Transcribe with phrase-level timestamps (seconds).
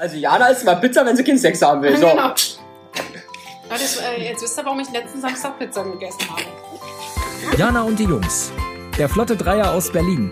[0.00, 1.96] Also Jana isst mal Pizza, wenn sie keinen Sex haben will.
[1.96, 2.06] So.
[2.06, 2.32] Genau.
[3.68, 6.42] Das, äh, jetzt wisst ihr, warum ich letzten Samstag Pizza gegessen habe.
[7.58, 8.52] Jana und die Jungs.
[8.96, 10.30] Der Flotte Dreier aus Berlin.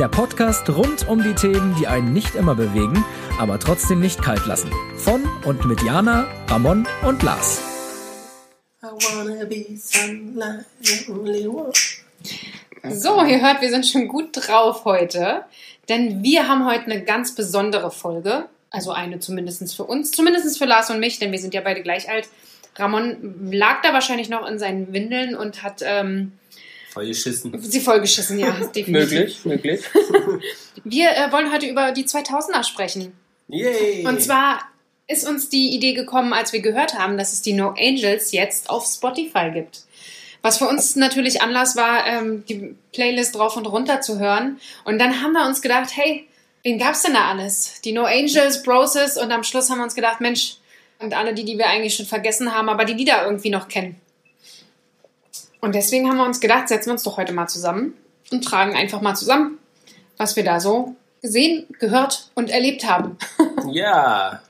[0.00, 3.04] Der Podcast rund um die Themen, die einen nicht immer bewegen,
[3.38, 4.72] aber trotzdem nicht kalt lassen.
[4.96, 7.62] Von und mit Jana, Ramon und Lars.
[12.90, 15.44] So, ihr hört, wir sind schon gut drauf heute,
[15.88, 18.46] denn wir haben heute eine ganz besondere Folge.
[18.76, 21.82] Also eine zumindest für uns, zumindest für Lars und mich, denn wir sind ja beide
[21.82, 22.28] gleich alt.
[22.76, 26.32] Ramon lag da wahrscheinlich noch in seinen Windeln und hat ähm,
[26.90, 27.60] Vollgeschissen.
[27.60, 29.44] sie vollgeschissen, ja, definitiv.
[29.44, 29.80] Möglich, möglich.
[30.84, 33.12] Wir äh, wollen heute über die 2000er sprechen.
[33.48, 34.06] Yay!
[34.06, 34.60] Und zwar
[35.06, 38.70] ist uns die Idee gekommen, als wir gehört haben, dass es die No Angels jetzt
[38.70, 39.82] auf Spotify gibt.
[40.42, 44.58] Was für uns natürlich Anlass war, ähm, die Playlist drauf und runter zu hören.
[44.84, 46.26] Und dann haben wir uns gedacht, hey,
[46.66, 47.80] wen gab's denn da alles?
[47.84, 50.56] Die No Angels, Broses und am Schluss haben wir uns gedacht, Mensch,
[50.98, 54.00] und alle die, die wir eigentlich schon vergessen haben, aber die Lieder irgendwie noch kennen.
[55.60, 57.94] Und deswegen haben wir uns gedacht, setzen wir uns doch heute mal zusammen
[58.32, 59.58] und tragen einfach mal zusammen,
[60.16, 63.16] was wir da so gesehen, gehört und erlebt haben.
[63.72, 64.42] Ja,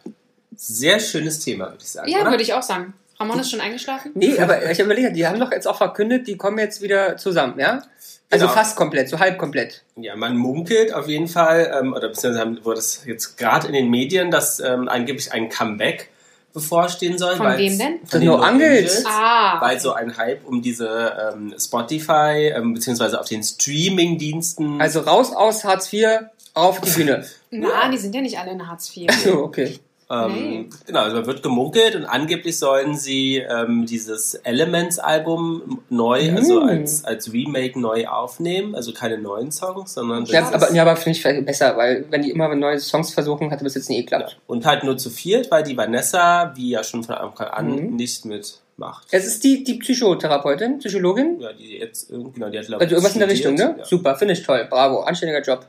[0.55, 2.11] sehr schönes Thema, würde ich sagen.
[2.11, 2.30] Ja, oder?
[2.33, 2.92] würde ich auch sagen.
[3.19, 4.12] Ramon ist schon eingeschlafen?
[4.14, 7.58] Nee, aber ich überlege, die haben doch jetzt auch verkündet, die kommen jetzt wieder zusammen,
[7.58, 7.83] ja?
[8.30, 8.56] Also Genau.
[8.56, 9.82] fast komplett, so halb komplett.
[9.96, 13.88] Ja, man munkelt auf jeden Fall, ähm, oder beziehungsweise wurde es jetzt gerade in den
[13.88, 16.10] Medien, dass ähm, angeblich ein Comeback
[16.52, 17.36] bevorstehen soll.
[17.36, 17.98] Von wem denn?
[18.06, 19.05] Von No Angels.
[19.06, 19.60] Ah.
[19.60, 24.80] Weil so ein Hype um diese ähm, Spotify, ähm, beziehungsweise auf den Streaming-Diensten.
[24.80, 26.06] Also raus aus Hartz IV,
[26.55, 27.24] auf die Bühne.
[27.50, 29.11] Na, die sind ja nicht alle in Hartz IV.
[29.22, 29.78] So, okay.
[30.08, 30.68] Ähm.
[30.86, 36.36] Genau, also man wird gemunkelt und angeblich sollen sie ähm, dieses Elements-Album neu, Mm.
[36.36, 38.74] also als, als Remake neu aufnehmen.
[38.74, 42.30] Also keine neuen Songs, sondern Ja, aber, ja, aber finde ich besser, weil wenn die
[42.30, 44.38] immer neue Songs versuchen, hat das jetzt nie geklappt.
[44.46, 47.96] und halt nur zu viert, weil die Vanessa, wie ja schon von Anfang an, Mhm.
[47.96, 49.08] nicht mitmacht.
[49.10, 51.40] Es ist die, die Psychotherapeutin, Psychologin.
[51.40, 53.74] Ja, die jetzt irgendwie, genau, die hat glaube Also irgendwas in der Richtung, ne?
[53.78, 53.84] Ja.
[53.84, 54.66] Super, finde ich toll.
[54.70, 55.66] Bravo, anständiger Job.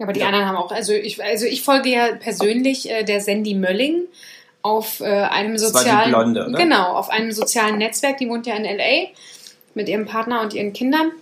[0.00, 0.26] Ja, aber die Ja.
[0.28, 4.04] anderen haben auch, also ich, also ich folge ja persönlich äh, der Sandy Mölling
[4.62, 6.56] auf äh, einem sozialen, Blonde, ne?
[6.58, 8.16] genau, auf einem sozialen Netzwerk.
[8.18, 9.08] Die wohnt ja in LA
[9.74, 11.12] mit ihrem Partner und ihren Kindern.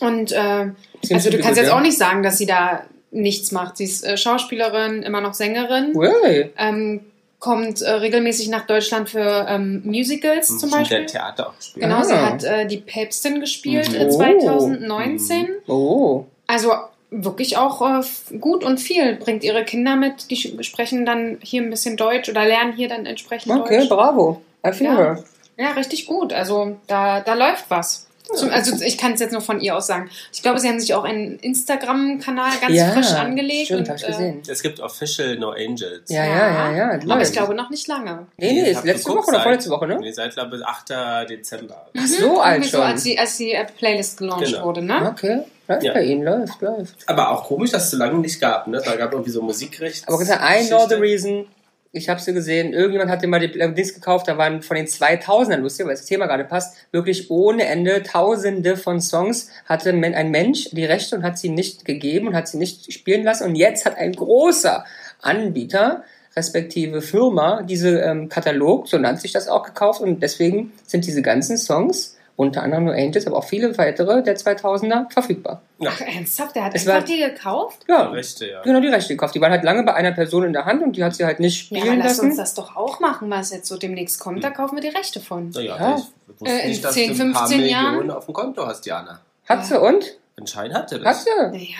[0.00, 0.66] Und äh,
[1.10, 3.76] also du kannst jetzt auch nicht sagen, dass sie da nichts macht.
[3.78, 6.50] Sie ist äh, Schauspielerin, immer noch Sängerin, Really?
[6.58, 7.00] ähm,
[7.38, 10.98] kommt äh, regelmäßig nach Deutschland für ähm, Musicals Mhm, zum Beispiel.
[10.98, 11.84] Der Theater auch gespielt.
[11.84, 12.04] Genau, Ah.
[12.04, 14.06] sie hat äh, die Päpstin gespielt Mhm.
[14.08, 14.16] Oh.
[14.16, 15.48] 2019.
[15.68, 16.24] Oh.
[16.48, 16.72] Also
[17.10, 19.16] wirklich auch äh, gut und viel.
[19.16, 23.06] Bringt ihre Kinder mit, die sprechen dann hier ein bisschen Deutsch oder lernen hier dann
[23.06, 23.88] entsprechend Okay, Deutsch.
[23.88, 24.42] bravo.
[24.66, 25.18] I feel Ja.
[25.56, 26.32] Ja, richtig gut.
[26.32, 28.06] Also da, da läuft was.
[28.34, 30.10] Zum, also ich kann es jetzt nur von ihr aus sagen.
[30.32, 33.66] Ich glaube, sie haben sich auch einen Instagram-Kanal ganz ja, frisch angelegt.
[33.66, 34.42] Stimmt, und, ich äh, gesehen.
[34.46, 36.10] Es gibt Official No Angels.
[36.10, 36.90] Ja, ja, ja, ja.
[36.90, 37.26] Aber läuft.
[37.28, 38.26] ich glaube noch nicht lange.
[38.36, 39.98] Nee, nee, ist letzte Woche oder vorletzte Woche, ne?
[39.98, 41.28] Nee, seit, glaube ich, 8.
[41.30, 41.86] Dezember.
[41.94, 42.70] Mhm, so alt schon.
[42.70, 44.64] So, als die, als die Playlist gelauncht Genau.
[44.64, 45.08] wurde, ne?
[45.10, 45.92] Okay, läuft Ja.
[45.92, 46.96] bei Ihnen, läuft, läuft.
[47.06, 48.82] Aber auch komisch, dass es so lange nicht gab, ne?
[48.84, 50.08] Da gab es irgendwie so Musikrechts.
[50.08, 51.46] Aber gesagt, I know the reason.
[51.90, 52.74] Ich habe sie gesehen.
[52.74, 54.28] Irgendjemand hat dir mal die äh, Dings gekauft.
[54.28, 58.76] Da waren von den 2000ern, lustig, weil das Thema gerade passt, wirklich ohne Ende Tausende
[58.76, 62.58] von Songs hatte ein Mensch die Rechte und hat sie nicht gegeben und hat sie
[62.58, 63.44] nicht spielen lassen.
[63.44, 64.84] Und jetzt hat ein großer
[65.22, 66.04] Anbieter
[66.36, 71.22] respektive Firma diese ähm, Katalog, so nannt sich das auch, gekauft und deswegen sind diese
[71.22, 75.60] ganzen Songs unter anderem nur Angels, aber auch viele weitere der 2000er verfügbar.
[75.80, 76.54] Ja, Ach, ernsthaft?
[76.54, 77.84] Der hat Es einfach war- die gekauft?
[77.88, 78.62] Ja, Rechte, ja.
[78.62, 79.34] genau die Rechte gekauft.
[79.34, 81.40] Die waren halt lange bei einer Person in der Hand und die hat sie halt
[81.40, 82.26] nicht Ja, spielen lass lassen.
[82.26, 84.44] uns das doch auch machen, was jetzt so demnächst kommt.
[84.44, 85.50] Da kaufen wir die Rechte von.
[85.50, 85.96] Naja, Ja.
[85.96, 88.10] ich wusste Äh, in nicht, dass 10, du ein paar 15 Millionen Jahren?
[88.12, 89.20] auf dem Konto hast, Jana.
[89.48, 90.16] Hat sie und?
[90.38, 91.24] Anscheinend hatte Hat das.
[91.24, 91.30] sie?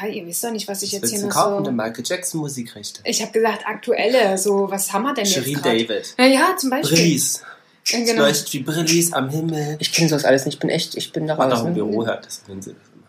[0.00, 1.64] Naja, ihr wisst doch nicht, was ich Was jetzt hier noch kaufen?
[1.64, 1.70] so...
[1.70, 3.00] Die Michael Jackson Musikrechte.
[3.04, 5.84] Ich habe gesagt, aktuelle, so, was haben wir denn jetzt Cherie gerade?
[5.86, 6.14] David.
[6.18, 6.96] Naja, zum Beispiel.
[6.98, 7.42] Brillis.
[7.90, 8.22] Ja, Es genau.
[8.24, 9.76] leuchtet wie Brillis am Himmel.
[9.78, 10.54] Ich kenne sowas alles nicht.
[10.54, 11.60] Ich bin echt, ich bin da Man raus.
[11.60, 11.74] auch im Ne?
[11.76, 13.06] Büro hört das, wenn sie das immer.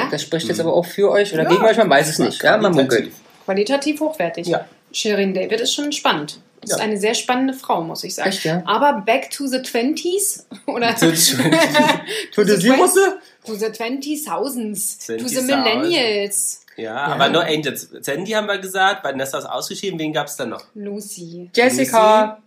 [0.00, 0.66] Ja, Das spricht jetzt Mhm.
[0.66, 1.48] aber auch für euch oder Ja.
[1.48, 2.42] gegen euch, man weiß es nicht.
[2.42, 3.12] Ja, man munkelt.
[3.44, 4.00] Qualitativ.
[4.00, 4.46] hochwertig.
[4.46, 4.66] Ja.
[4.92, 6.40] Shirin David ist schon spannend.
[6.62, 6.76] Ist Ja.
[6.84, 8.28] eine sehr spannende Frau, muss ich sagen.
[8.30, 8.62] Echt, ja?
[8.66, 12.34] Aber back to the 20s oder To the 20s.
[12.34, 13.18] to the, Sie musste?
[13.46, 15.46] to the 20 thousands, to the 20,000.
[15.46, 16.60] Millennials.
[16.76, 17.88] Ja, aber nur Angels.
[18.02, 19.98] Sandy haben wir gesagt, Vanessa ist ausgeschrieben.
[19.98, 20.64] Wen gab es da noch?
[20.74, 22.38] Lucy, Jessica.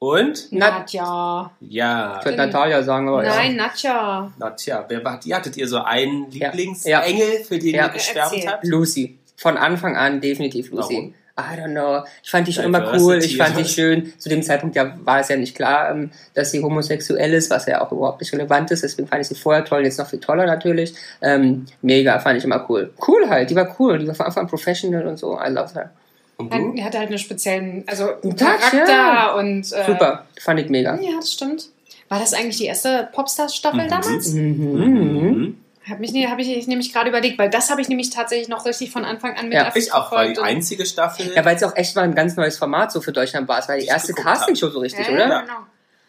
[0.00, 0.52] Und?
[0.52, 1.50] Nadja.
[1.60, 2.18] Ja.
[2.20, 3.62] ich würde Natalia sagen, aber Nein, ja.
[3.66, 4.32] Nadja.
[4.38, 5.34] Nadja, wer war die?
[5.34, 6.50] Hattet ihr so einen Ja.
[6.50, 7.86] Lieblingsengel, für den Ja.
[7.86, 8.48] ihr geschwärmt Erzähl.
[8.50, 8.64] habt?
[8.64, 9.18] Lucy.
[9.36, 10.94] Von Anfang an definitiv Lucy.
[10.94, 11.14] Warum?
[11.40, 12.02] I don't know.
[12.22, 13.18] Ich fand die schon immer cool.
[13.18, 14.12] Ich fand die schön.
[14.18, 17.66] Zu dem Zeitpunkt ja war es ja nicht klar, ähm, dass sie homosexuell ist, was
[17.66, 18.82] ja auch überhaupt nicht relevant ist.
[18.82, 20.94] Deswegen fand ich sie vorher toll, jetzt noch viel toller natürlich.
[21.22, 22.92] Ähm, mega, fand ich immer cool.
[23.06, 23.98] Cool halt, die war cool.
[24.00, 25.38] Die war von Anfang an professional und so.
[25.40, 25.90] I love her.
[26.38, 26.72] Und Er du?
[26.76, 29.34] er hatte halt einen speziellen, also Ein Touch, Charakter ja.
[29.34, 30.96] und äh, Super, fand ich mega.
[31.00, 31.68] Ja, das stimmt.
[32.08, 33.88] War das eigentlich die erste Popstars-Staffel Mhm.
[33.88, 34.28] damals?
[34.32, 35.58] Mhm.
[35.90, 38.48] Hab mich, nie- hab ich, ich nämlich gerade überlegt, weil das habe ich nämlich tatsächlich
[38.48, 41.32] noch richtig von Anfang an mit Ja, Ich auch, war die einzige Staffel.
[41.34, 43.58] Ja, weil es auch echt mal ein ganz neues Format so für Deutschland war.
[43.58, 44.12] Es war die erste.
[44.14, 45.28] Castingshow so richtig, Ja, oder?
[45.28, 45.52] ja, genau.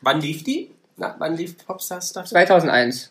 [0.02, 0.70] Wann lief die?
[0.98, 2.30] Na, wann lief Popstar Staffel?
[2.30, 3.10] 2001.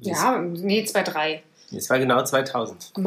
[0.00, 1.40] Ja, nee, 2-3.
[1.76, 2.92] Es war genau 2000.
[2.98, 3.04] Mhm.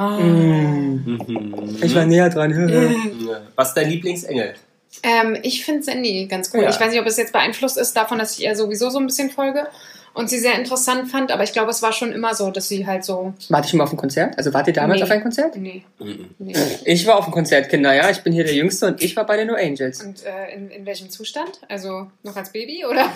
[1.28, 1.78] Mhm.
[1.82, 2.52] Ich war näher dran.
[2.70, 3.42] Ja.
[3.56, 4.54] Was ist dein Lieblingsengel?
[5.02, 6.64] Ähm, ich finde Sandy ganz cool.
[6.64, 6.70] Ja.
[6.70, 9.06] Ich weiß nicht, ob es jetzt beeinflusst ist davon, dass ich ihr sowieso so ein
[9.08, 9.68] bisschen folge
[10.14, 12.86] und sie sehr interessant fand, aber ich glaube, es war schon immer so, dass sie
[12.86, 13.34] halt so.
[13.50, 14.38] Warte ich mal auf ein Konzert?
[14.38, 15.04] Also wart ihr damals Nee.
[15.04, 15.58] auf ein Konzert?
[15.58, 16.30] Nee, Mhm.
[16.38, 16.54] nee.
[16.86, 18.10] Ich war auf dem Konzert, Kinder, ja.
[18.12, 20.04] Ich bin hier der Jüngste und ich war bei den No Angels.
[20.04, 21.60] Und äh, in, in welchem Zustand?
[21.68, 23.10] Also noch als Baby oder?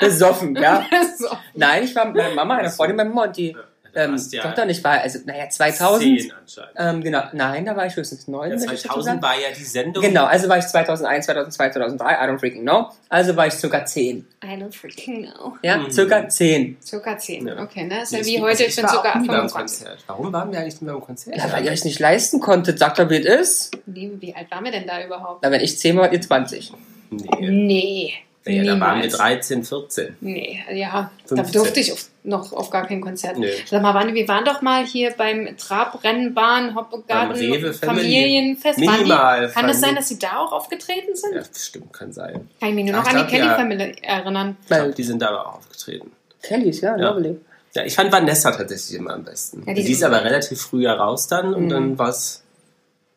[0.00, 0.86] Besoffen, ja.
[1.18, 1.26] so.
[1.54, 3.56] Nein, ich war mit meiner Mama, einer Freundin, meiner Mama und die
[3.96, 6.20] ähm, warst ja Tochter und ich war, also, naja, 2000.
[6.20, 6.70] 10 anscheinend.
[6.76, 8.50] Ähm, genau, nein, da war ich höchstens neun.
[8.50, 9.22] Ja, wenn ich dazu 2000 sagen.
[9.22, 10.02] war ja die Sendung.
[10.02, 12.90] Genau, also war ich 2001, 2002, 2003, I don't freaking know.
[13.08, 14.26] Also war ich circa 10.
[14.42, 15.56] I don't freaking know.
[15.62, 15.90] Ja, Mhm.
[15.90, 16.76] circa 10.
[16.82, 17.46] Circa 10.
[17.46, 17.62] Ja.
[17.62, 18.02] Okay, ne?
[18.02, 19.78] Ist ja Nee, wie ich- heute, ich ich bin sogar auch nie beim 25.
[19.86, 20.04] Konzert.
[20.06, 21.36] Warum waren wir eigentlich nicht mehr am Konzert?
[21.36, 23.70] Ja, weil ihr euch nicht leisten konntet, sagt doch, wie es ist.
[23.86, 25.40] Nee, wie alt waren wir denn da überhaupt?
[25.42, 26.72] Na, wenn ich 10 war, ihr 20.
[27.10, 27.24] Nee.
[27.50, 28.14] Nee.
[28.46, 29.16] Nee, da waren wir niemals.
[29.16, 30.16] 13, 14.
[30.20, 31.36] Nee, ja, 15.
[31.36, 33.36] da durfte ich auf, noch auf gar kein Konzert.
[33.38, 33.52] Nee.
[33.66, 37.36] Sag mal, waren, wir waren doch mal hier beim Trabrennbahn, Hoppegarten.
[37.36, 38.80] Familienfest.
[38.80, 41.34] Waren Minimal die, kann das fand sein, dass sie da auch aufgetreten sind?
[41.34, 42.48] Ja, stimmt, kann sein.
[42.60, 43.54] Kann ich mich nur Ja, noch an die glaub, ja.
[44.02, 44.56] Erinnern.
[44.64, 46.10] Ich Weil glaube, die sind da aber auch aufgetreten.
[46.42, 47.10] Kellys, ja, Ja.
[47.10, 47.38] lovely.
[47.74, 49.62] Ja, ich fand Vanessa tatsächlich immer am besten.
[49.66, 51.68] Ja, die, die- ist aber relativ früh raus dann und Mhm.
[51.70, 52.42] dann war es.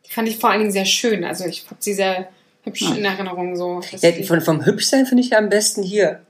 [0.05, 1.23] Die fand ich vor allen Dingen sehr schön.
[1.23, 2.27] Also ich habe sie sehr
[2.63, 3.55] hübsch in Erinnerung.
[3.55, 6.21] So, Ja, von, vom Hübschsein finde ich ja am besten hier.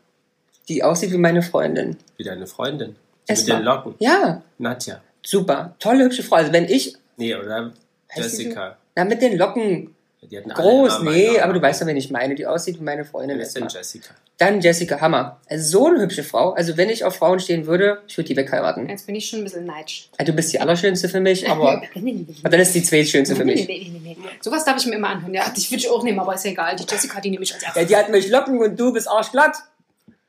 [0.69, 1.97] Die aussieht wie meine Freundin.
[2.17, 2.95] Wie deine Freundin.
[3.27, 3.95] Die Es mit den Locken.
[3.99, 5.01] Ja, Nadja.
[5.25, 5.75] super.
[5.79, 6.35] Tolle, hübsche Frau.
[6.37, 7.71] Also wenn ich, Nee, oder?
[8.15, 8.77] Jessica.
[8.95, 12.35] na mit den Locken, Die hatten groß, nee, aber du weißt ja, wen ich meine.
[12.35, 13.37] Die aussieht wie meine Freundin.
[13.37, 13.67] Wer ist denn.
[13.67, 14.13] Jessica?
[14.37, 15.39] Dann Jessica Hammer.
[15.49, 16.51] Also so eine hübsche Frau.
[16.51, 18.87] Also wenn ich auf Frauen stehen würde, ich würde die wegheiraten.
[18.87, 20.09] Jetzt bin ich schon ein bisschen neidisch.
[20.19, 23.53] Ja, Du bist die Allerschönste für mich, aber und dann ist die zweitschönste für Nee,
[23.55, 23.67] mich.
[23.67, 24.27] nee, nee, nee, nee.
[24.41, 25.33] Sowas darf ich mir immer anhören.
[25.33, 26.75] Ja, dich würde ich auch nehmen, aber ist ja egal.
[26.75, 27.87] Die Jessica, die nehme ich als Ja, erstes.
[27.87, 29.55] die hat mich Locken und du bist arschglatt.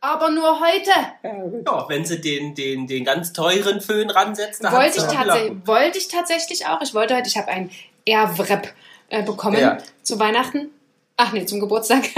[0.01, 0.91] Aber nur heute.
[1.67, 5.17] Ja, wenn sie den, den, den ganz teuren Föhn ransetzt, dann Wollte ich, hat sie
[5.17, 6.81] auch tatsächlich, wollte ich tatsächlich auch.
[6.83, 7.71] Ich wollte heute, ich habe ein
[8.05, 8.73] Airwrap
[9.09, 9.79] äh, bekommen Ja.
[10.03, 10.71] zu Weihnachten.
[11.17, 12.05] Ach nee, zum Geburtstag.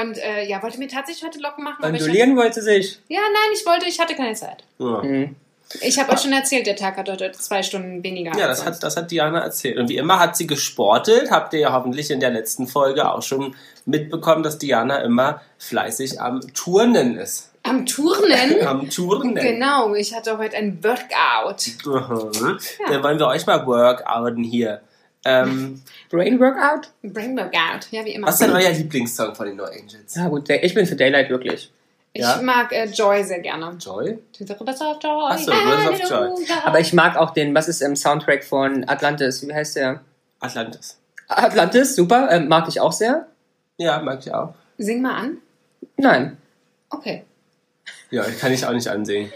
[0.00, 1.84] und äh, ja, wollte mir tatsächlich heute Locken machen.
[1.84, 3.00] Ondulieren wollte sich.
[3.08, 4.62] ja, nein, ich wollte, ich hatte keine Zeit.
[4.78, 5.02] Ja.
[5.02, 5.34] Hm.
[5.80, 8.38] Ich habe euch schon erzählt, der Tag hat heute zwei Stunden weniger.
[8.38, 9.78] Ja, das hat, das hat Diana erzählt.
[9.78, 11.30] Und wie immer hat sie gesportelt.
[11.30, 13.56] Habt ihr ja hoffentlich in der letzten Folge auch schon
[13.86, 17.50] mitbekommen, dass Diana immer fleißig am Turnen ist.
[17.64, 18.66] Am Turnen?
[18.66, 19.34] Am Turnen.
[19.36, 21.66] genau, ich hatte heute ein Workout.
[21.86, 22.58] Mhm.
[22.80, 22.92] Ja.
[22.92, 24.80] Dann wollen wir euch mal workouten hier.
[25.24, 25.80] Ähm,
[26.10, 26.90] Brain Workout?
[27.04, 28.26] Brain Workout, ja, wie immer.
[28.26, 30.16] was ist denn euer Lieblingssong von den No Angels?
[30.16, 31.70] Ja gut, ich bin für Daylight wirklich.
[32.12, 32.40] ich Ja?
[32.42, 33.76] mag äh, Joy sehr gerne.
[33.78, 34.18] Joy?
[34.36, 35.28] To the rivers of Joy.
[35.30, 36.46] Ach so, Rivers of Joy.
[36.64, 39.46] Aber ich mag auch den, was ist im Soundtrack von Atlantis?
[39.46, 40.00] Wie heißt der?
[40.40, 40.98] Atlantis.
[41.28, 43.28] Atlantis, super, ähm, mag ich auch sehr.
[43.82, 44.54] Ja, mag ich auch.
[44.78, 45.38] Sing mal an.
[45.96, 46.36] Nein.
[46.90, 47.24] Okay.
[48.10, 49.32] Ja, kann ich auch nicht ansehen.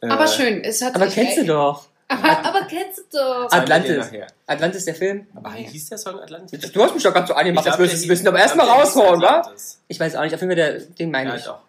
[0.00, 0.62] Äh, Aber schön.
[0.62, 1.86] Es hat Aber sich kennst du doch.
[2.08, 3.52] Aber, aber kennst du doch.
[3.52, 4.06] Atlantis.
[4.46, 5.26] Atlantis, der Film.
[5.34, 6.72] Aber hieß der Song Atlantis?
[6.72, 8.28] Du hast mich doch gerade so angemacht, als würdest du es wissen.
[8.28, 9.42] Aber erstmal raushauen, wa?
[9.88, 11.44] Ich weiß auch nicht, auf jeden Fall, der, den meine Ja, ich.
[11.44, 11.60] doch.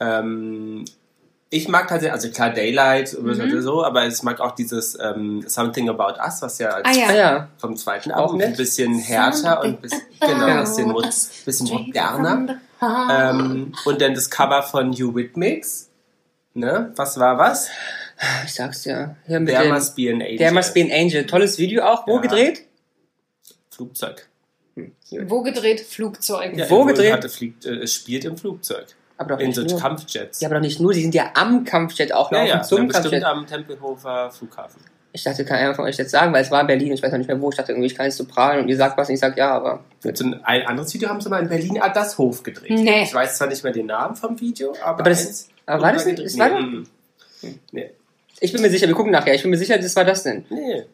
[0.00, 0.84] Ähm,
[1.50, 3.60] ich mag tatsächlich, also klar, Daylight oder Mhm.
[3.62, 7.48] so, aber ich mag auch dieses ähm, Something About Us, was ja als Ah ja.
[7.58, 11.02] Vom zweiten Auch Album ein bisschen härter und bis, genau, ein bisschen, mo-
[11.44, 12.60] bisschen moderner.
[12.82, 15.88] Ähm, und dann das Cover von You Eurythmics.
[16.54, 16.92] Ne?
[16.96, 17.68] Was war was?
[18.44, 19.16] Ich sag's ja.
[19.26, 20.36] Hier mit There dem, Must Be an Angel.
[20.38, 21.26] There Must Be an Angel.
[21.26, 22.06] Tolles Video auch.
[22.06, 22.20] Wo Ja.
[22.22, 22.64] gedreht?
[23.70, 24.28] Flugzeug.
[25.26, 25.80] Wo gedreht?
[25.80, 26.56] Flugzeug.
[26.56, 27.12] Ja, Wo gedreht?
[27.12, 28.86] Hatte, fliegt, äh, es spielt im Flugzeug.
[29.18, 29.78] Aber doch In so nur.
[29.78, 30.40] Kampfjets.
[30.40, 30.92] Ja, aber doch nicht nur.
[30.92, 32.48] Die sind ja am Kampfjet auch ja, noch.
[32.48, 33.24] ja, und zum ja, Kampfjet.
[33.24, 34.80] am Tempelhofer Flughafen.
[35.12, 36.92] Ich dachte, kann einer von euch jetzt sagen, weil es war in Berlin.
[36.92, 37.50] Ich weiß noch nicht mehr wo.
[37.50, 39.36] Ich dachte irgendwie, ich kann jetzt so prahlen und ihr sagt was und ich sag
[39.36, 39.80] ja, aber.
[40.02, 42.70] So ein, ein anderes Video haben sie mal in Berlin Adlershof gedreht.
[42.70, 43.02] Nee.
[43.02, 46.04] Ich weiß zwar nicht mehr den Namen vom Video, aber, Aber das- aber war das
[46.06, 46.32] nicht- gedreht.
[46.32, 46.84] das war nee,
[47.42, 47.90] doch- nee,
[48.40, 49.34] Ich bin mir sicher, wir gucken nachher.
[49.34, 50.44] Ich bin mir sicher, das war das denn.
[50.50, 50.84] nee.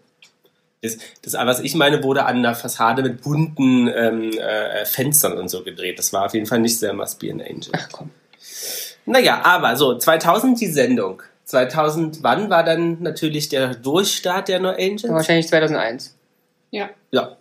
[0.85, 5.49] Das, das, was ich meine, wurde an der Fassade mit bunten ähm, äh, Fenstern und
[5.49, 5.99] so gedreht.
[5.99, 7.73] Das war auf jeden Fall nicht There Must Be an Angel.
[7.73, 8.11] Ach komm.
[9.07, 11.23] Naja, aber so, 2000 die Sendung.
[11.45, 15.09] 2000, wann war dann natürlich der Durchstart der No Angels?
[15.09, 16.17] Wahrscheinlich 2001.
[16.71, 17.37] Ja, Ja.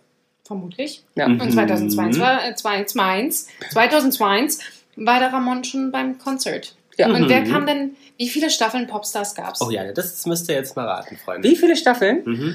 [0.46, 1.04] vermutlich.
[1.14, 1.26] Ja.
[1.28, 1.40] Mhm.
[1.40, 4.48] Und 2002 war, äh, 2002, 2002
[4.96, 6.74] war der Ramon schon beim Konzert.
[6.98, 7.08] Ja.
[7.08, 7.50] Und wer Mhm.
[7.50, 9.60] kam denn, wie viele Staffeln Popstars gab's?
[9.62, 11.48] Oh ja, das müsst ihr jetzt mal raten, Freunde.
[11.48, 12.22] Wie viele Staffeln?
[12.24, 12.54] Mhm.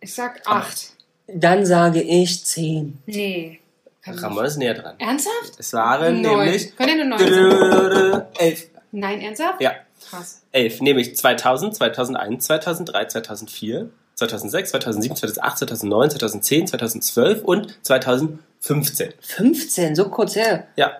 [0.00, 0.90] Ich sag acht.
[1.26, 2.98] Dann sage ich 10.
[3.06, 3.60] Nee.
[4.06, 4.94] Ramon ist näher dran.
[4.98, 5.54] Ernsthaft?
[5.58, 6.38] Es waren Neun.
[6.46, 8.22] nämlich Können ja nur neun sein.
[8.38, 8.66] elf.
[8.92, 9.60] Nein, ernsthaft?
[9.60, 9.72] Ja,
[10.08, 10.42] Krass.
[10.52, 10.80] elf.
[10.80, 19.12] Nämlich 2000, 2001, 2003, 2004, 2006, 2007, 2008, 2009, 2010, 2012 und 2015.
[19.20, 20.68] 15, so kurz her.
[20.76, 20.98] Ja,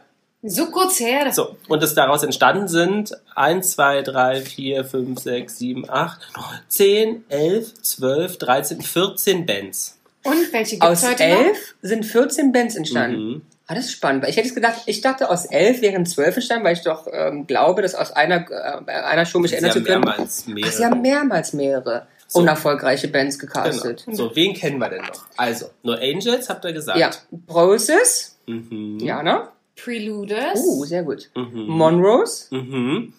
[0.49, 1.33] So kurz her.
[1.33, 1.57] So.
[1.69, 7.25] Und es daraus entstanden sind 1, 2, 3, 4, 5, 6, 7, 8, 9, 10,
[7.29, 9.99] 11, 12, 13, 14 Bands.
[10.25, 11.39] Und welche gibt Aus es heute noch?
[11.47, 13.29] 11 sind 14 Bands entstanden.
[13.29, 13.43] Mhm.
[13.69, 14.23] Ah, das ist spannend.
[14.23, 17.07] weil Ich hätte es gedacht, ich dachte, aus 11 wären 12 entstanden, weil ich doch
[17.13, 20.03] ähm, glaube, dass aus einer, äh, einer Show mich erinnern zu können.
[20.05, 20.71] mehrmals mehrere.
[20.71, 22.41] Ach, sie haben mehrmals mehrere So.
[22.41, 24.05] unerfolgreiche Bands gecastet.
[24.05, 24.17] Genau.
[24.17, 25.27] So, wen kennen wir denn noch?
[25.37, 26.99] Also, No Angels habt ihr gesagt.
[26.99, 27.11] Ja,
[27.49, 28.99] Process, Mhm.
[29.01, 29.53] Jana.
[29.77, 30.59] Preluders.
[30.65, 31.31] Uh, sehr gut.
[31.35, 31.67] Mhm.
[31.67, 33.13] Monrose, Mhm.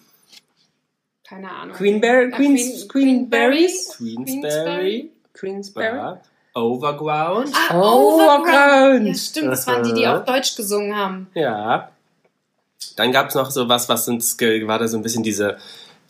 [1.26, 1.76] Keine Ahnung.
[1.76, 5.10] Queenberry, Queens, Queen- Queenberries, Queensberry.
[5.34, 5.96] Queensberry.
[5.96, 6.20] Ja.
[6.54, 7.50] Overground.
[7.54, 8.46] Ah, Oh, Overground.
[8.46, 9.06] Overground.
[9.08, 9.52] Ja, stimmt.
[9.52, 11.26] Das waren die, die auch Deutsch gesungen haben.
[11.34, 11.90] Ja.
[12.96, 15.58] Dann gab es noch so was, was uns ge- war da so ein bisschen diese,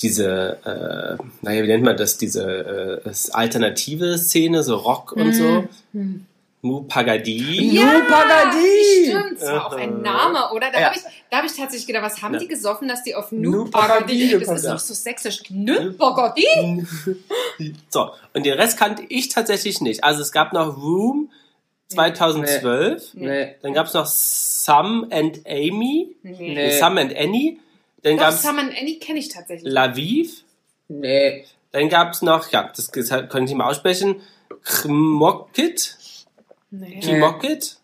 [0.00, 5.64] diese, äh, naja, wie nennt man das, diese äh, alternative Szene, so Rock und so.
[5.92, 6.26] Hm.
[6.60, 7.70] Nu Pagadi.
[7.76, 9.06] Ja, Pagadi.
[9.06, 10.02] Stimmt, das war auch ein.
[10.02, 10.70] Name, oder?
[10.72, 10.86] Da Ja.
[10.86, 12.40] habe ich, da hab ich tatsächlich gedacht, was haben Ja.
[12.40, 15.42] die gesoffen, dass die auf Nu Nu Pagadi Pagadi, das ist doch so sächsisch.
[15.50, 16.46] Nu Pagadi?
[17.90, 20.02] So, und den Rest kannte ich tatsächlich nicht.
[20.04, 21.30] Also es gab noch Room
[21.88, 23.14] 2012.
[23.14, 23.54] Nee.
[23.62, 26.14] Dann gab es noch Sam and Amy.
[26.22, 26.54] Nee.
[26.54, 26.78] Nee.
[26.78, 27.58] Sam and Annie.
[28.02, 29.72] Dann Doch, gab es Sam and Annie kenne ich tatsächlich.
[29.72, 30.42] Laviv.
[30.88, 31.44] Nee.
[31.72, 34.20] Dann gab es noch, ja, das das konnte ich nicht mal aussprechen,
[34.64, 35.97] Kmokit.
[36.70, 37.00] Nee.
[37.00, 37.76] Kmokit.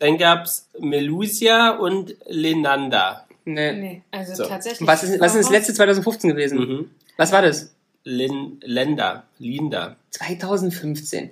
[0.00, 3.26] Dann gab es Melusia und Lenanda.
[3.44, 3.72] Nee.
[3.72, 4.48] Nee, also So.
[4.48, 4.86] tatsächlich.
[4.88, 6.58] Was ist, was ist das letzte 2015 gewesen?
[6.58, 6.90] Mhm.
[7.16, 7.74] Was war das?
[8.04, 9.24] Lin, Lenda.
[9.38, 9.96] Linda.
[10.10, 11.30] 2015.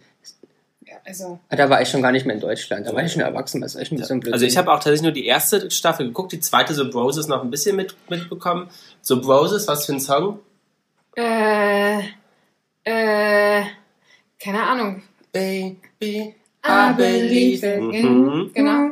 [0.86, 2.86] Ja, also, Ah, Da war ich schon gar nicht mehr in Deutschland.
[2.86, 3.60] Da war ich schon erwachsen.
[3.60, 4.32] Das ist echt ein bisschen blöd.
[4.34, 7.42] Also ich habe auch tatsächlich nur die erste Staffel geguckt, die zweite so Broses noch
[7.42, 8.68] ein bisschen mit, mitbekommen.
[9.00, 10.38] So Broses, was für ein Song?
[11.16, 11.98] äh,
[12.84, 13.62] äh,
[14.38, 15.02] keine Ahnung.
[15.32, 17.80] Baby, I believe it.
[17.80, 18.50] Mhm.
[18.54, 18.90] Genau.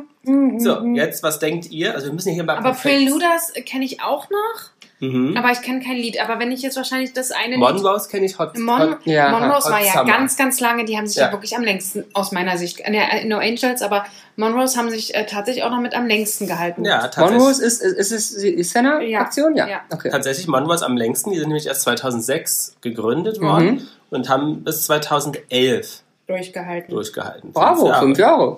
[0.59, 1.93] So, jetzt, was denkt ihr?
[1.95, 5.35] Also wir müssen hier mal Aber perfekt- Preluders kenne ich auch noch, Mhm.
[5.35, 6.21] aber ich kenne kein Lied.
[6.21, 7.57] Aber wenn ich jetzt wahrscheinlich das eine.
[7.57, 8.55] Monrose kenne ich Hot.
[8.59, 10.05] Mon Hot Ja, Monrose Hot war ja Summer.
[10.05, 11.31] ganz, ganz lange, die haben sich ja, Ja.
[11.31, 15.25] wirklich am längsten, aus meiner Sicht, äh, ne, No Angels, aber Monrose haben sich äh,
[15.25, 16.85] tatsächlich auch noch mit am längsten gehalten.
[16.85, 17.39] ja, tatsächlich.
[17.39, 19.55] Monrose ist, ist, ist es die Senna-Aktion?
[19.55, 19.67] Ja.
[19.67, 19.81] Ja.
[19.91, 20.09] Okay.
[20.11, 21.31] Tatsächlich Monrose am längsten.
[21.31, 23.81] Die sind nämlich erst 2006 gegründet worden Mhm.
[24.11, 26.91] und haben bis 2011 Durchgehalten.
[26.93, 27.51] durchgehalten.
[27.51, 27.99] Bravo, Jahre.
[28.01, 28.57] fünf Jahre.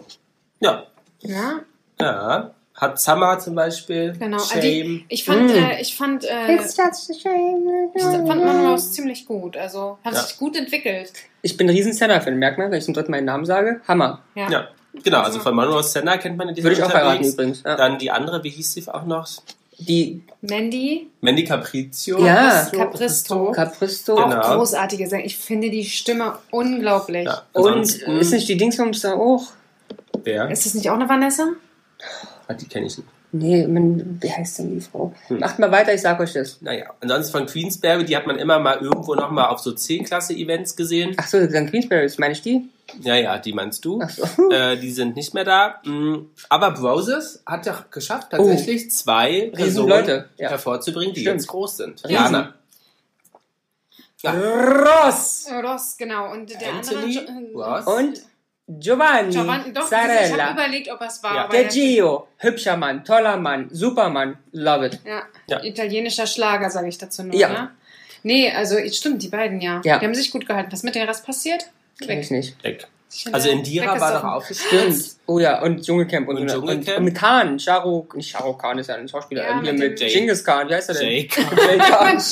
[0.60, 0.84] Ja,
[1.22, 1.62] Ja,
[2.00, 2.52] ja.
[2.76, 4.14] Hat Summer zum Beispiel.
[4.18, 4.38] genau.
[4.38, 4.62] Äh, Shame.
[4.62, 5.56] Die, ich fand, Mm.
[5.56, 9.56] äh, ich fand, äh, ich fand Monrose ziemlich gut.
[9.58, 10.20] Also, haben Ja.
[10.22, 11.12] sich gut entwickelt.
[11.44, 13.80] Ich bin ein riesen Senna-Fan, merkt man, wenn ich zum dritten Mal den Namen sage.
[13.88, 14.22] Hammer.
[14.36, 14.50] Ja.
[14.50, 14.68] Ja,
[15.04, 15.22] genau.
[15.22, 17.62] Also von Monrose Senna kennt man ja die Würde ich auch heiraten übrigens.
[17.64, 17.76] Ja.
[17.76, 19.28] Dann die andere, wie hieß sie auch noch?
[19.88, 22.24] Die Mandy, Mandy Capriccio.
[22.26, 22.70] Ja.
[22.72, 23.52] Capristo.
[23.52, 24.14] Capristo.
[24.18, 24.58] Auch Genau.
[24.58, 25.26] großartige Sänger.
[25.26, 27.26] Ich finde die Stimme unglaublich.
[27.26, 29.48] Ja, Und ansonsten- ist nicht die Dingsbums da auch?
[30.24, 30.50] Wer?
[30.50, 31.48] Ist das nicht auch eine Vanessa?
[32.48, 33.08] Ah, die kenne ich nicht.
[33.36, 35.12] Nee, man, wie heißt denn die Frau?
[35.28, 35.40] Hm.
[35.40, 36.62] Macht mal weiter, ich sag euch das.
[36.62, 40.76] Naja, ansonsten von Queensberry, die hat man immer mal irgendwo noch mal auf so C-Klasse-Events
[40.76, 41.16] gesehen.
[41.18, 42.70] Ach so, dann Queensberries, meine ich die?
[43.02, 44.02] Ja, ja, die meinst du.
[44.08, 44.50] So.
[44.52, 45.82] Äh, die sind nicht mehr da.
[45.86, 50.50] Mm, Aber Broses hat ja geschafft, tatsächlich zwei Personen Leute, ja.
[50.50, 51.42] hervorzubringen, die Stimmt.
[51.42, 52.04] jetzt groß sind.
[52.04, 52.14] Riesen.
[52.14, 52.54] Jana.
[54.22, 54.32] Ja.
[54.32, 56.32] Ross Ross, genau.
[56.32, 57.54] Und der Anthony, andere.
[57.54, 57.86] Ross.
[57.88, 58.22] und
[58.66, 61.36] Giovanni, Giovanni, doch, ich habe überlegt, ob es war.
[61.36, 61.48] Ja.
[61.50, 65.00] der Gio, hübscher Mann, toller Mann, Supermann, love it.
[65.06, 65.62] Ja, Ja.
[65.62, 67.36] italienischer Schlager, sage ich dazu nur.
[67.36, 67.50] Ja.
[67.50, 67.72] Ne?
[68.24, 69.82] Nee, also stimmt, die beiden ja.
[69.84, 70.00] Ja.
[70.00, 70.72] Die haben sich gut gehalten.
[70.72, 71.66] Was mit dem Rest passiert?
[72.02, 72.56] Kenn ich nicht.
[73.08, 74.30] Sich Also Indira war doch weggesoffen.
[74.30, 75.06] aufgestürzt.
[75.06, 75.20] Stimmt.
[75.28, 76.62] Oh ja, und Dschungelcamp und, Und so.
[76.62, 79.80] und, und mit Khan, Shahrukh, nicht Shahrukh Khan ist ja ein Schauspieler, Ja, hier mit
[79.80, 81.08] mit, Genghis Khan, wie heißt er denn?
[81.10, 81.50] Jay Khan.
[81.56, 82.32] Mit Genghis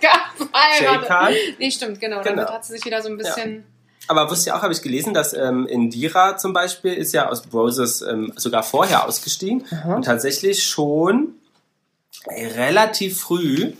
[0.00, 1.02] Khan verheiratet.
[1.02, 1.32] Jay Khan.
[1.58, 2.22] Nee, stimmt, genau.
[2.22, 2.36] Genau.
[2.36, 3.64] Damit hat sie sich wieder so ein bisschen.
[4.06, 7.42] Aber wusst ihr auch, habe ich gelesen, dass ähm, Indira zum Beispiel ist ja aus
[7.42, 9.96] Broses ähm, sogar vorher ausgestiegen Aha.
[9.96, 11.34] und tatsächlich schon
[12.28, 13.72] relativ früh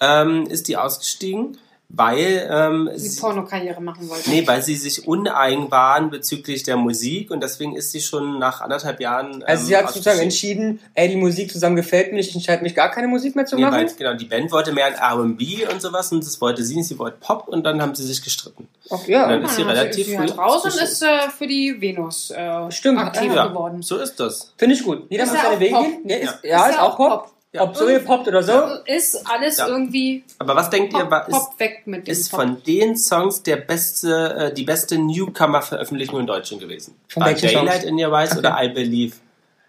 [0.00, 1.58] ähm, ist die ausgestiegen,
[1.92, 4.30] weil ähm, die sie, Pornokarriere machen wollte.
[4.30, 8.60] nee, weil sie sich uneigen waren bezüglich der Musik und deswegen ist sie schon nach
[8.60, 9.42] anderthalb Jahren.
[9.42, 12.62] Also ähm, sie hat sozusagen entschieden, ey, die Musik zusammen gefällt mir nicht, ich entscheide
[12.62, 13.74] mich gar keine Musik mehr zu Nee, machen.
[13.74, 16.86] weil, genau, die Band wollte mehr ein R&B und sowas und das wollte sie nicht,
[16.86, 18.68] sie wollte Pop und dann haben sie sich gestritten.
[18.88, 19.28] Okay, ja.
[19.28, 22.30] dann ist sie dann relativ sie früh halt raus und ist äh, für die Venus
[22.30, 23.48] äh, Stimmt, aktiv ja.
[23.48, 23.82] geworden.
[23.82, 24.52] So ist das.
[24.56, 25.06] Finde ich gut.
[25.10, 26.08] Jeder Ist muss ja seine auch Wege gehen.
[26.08, 26.66] Ja, ist, Ja.
[26.66, 27.08] Ist ist, auch Pop.
[27.08, 27.32] Pop.
[27.52, 27.62] Ja.
[27.62, 28.52] Ob so gepoppt oder so.
[28.86, 29.66] Ist alles Ja.
[29.66, 32.40] irgendwie Aber was denkt ihr, Pop, war, ist, Pop weg mit dem ist Pop.
[32.40, 36.94] von den Songs der beste, äh, die beste Newcomer-Veröffentlichung in Deutschland gewesen?
[37.08, 37.84] Von War Daylight Songs?
[37.84, 38.38] in Your Eyes Okay.
[38.38, 39.16] oder I Believe?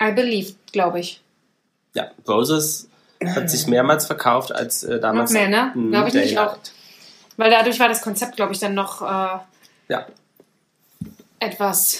[0.01, 1.21] I Believe, glaube ich.
[1.95, 2.87] Ja, Roses
[3.25, 5.31] hat sich mehrmals verkauft als äh, damals.
[5.31, 5.71] Noch mehr, ne?
[5.89, 6.71] Glaube ich nicht Daylight.
[7.37, 9.39] Weil dadurch war das Konzept, glaube ich, dann noch äh,
[9.89, 10.05] Ja,
[11.39, 11.99] etwas.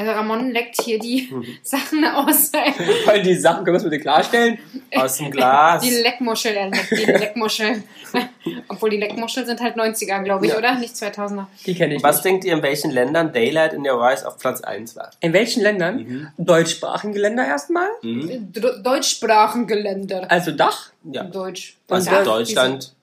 [0.00, 1.44] Also Ramon leckt hier die Mhm.
[1.62, 2.52] Sachen aus.
[3.04, 4.58] Weil die Sachen können wir uns bitte klarstellen.
[4.96, 5.82] aus dem Glas.
[5.82, 7.82] Die Leckmuschel, er leckt die Leckmuschel.
[8.68, 10.58] Obwohl die Leckmuscheln sind halt 90er, glaube ich, Ja.
[10.58, 10.74] oder?
[10.76, 11.46] Nicht 2000er.
[11.66, 12.24] Die kenne ich Was nicht.
[12.24, 15.10] denkt ihr, in welchen Ländern Daylight in Your Eyes auf Platz 1 war?
[15.20, 15.96] In welchen Ländern?
[15.96, 16.28] Mhm.
[16.38, 17.88] Deutschsprachige Länder erstmal.
[18.02, 18.52] Mhm.
[18.52, 20.30] D- Deutschsprachengeländer.
[20.30, 21.24] Also Dach, Ja.
[21.24, 21.76] Deutsch.
[21.88, 22.94] Also Und Deutschland,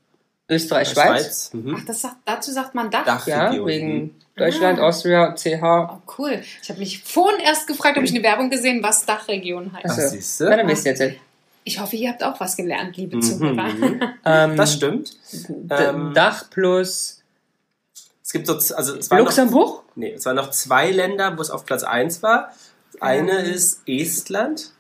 [0.50, 1.06] Österreich, Schweiz.
[1.22, 1.54] Schweiz.
[1.54, 1.75] Mhm.
[1.80, 3.06] Ach, das sagt, dazu sagt man Dach.
[3.27, 3.68] Ja, Dachregion.
[3.68, 5.62] wegen Deutschland, Austria, CH.
[5.63, 6.41] Oh, cool.
[6.62, 9.86] Ich habe mich vorhin erst gefragt, ob ich eine Werbung gesehen, was Dachregion heißt.
[9.89, 10.46] Ach, Also, siehste.
[10.50, 11.03] Na, dann jetzt.
[11.63, 13.22] Ich hoffe, ihr habt auch was gelernt, liebe Mhm.
[13.22, 13.67] Zuhörer.
[14.25, 15.12] Ähm, Das stimmt.
[15.70, 17.22] Ähm, Dach plus
[18.24, 19.84] Es gibt so, also es waren noch, Luxemburg?
[19.96, 22.51] nee, es waren noch zwei Länder, wo es auf Platz 1 war.
[23.01, 24.72] Eine ist Estland.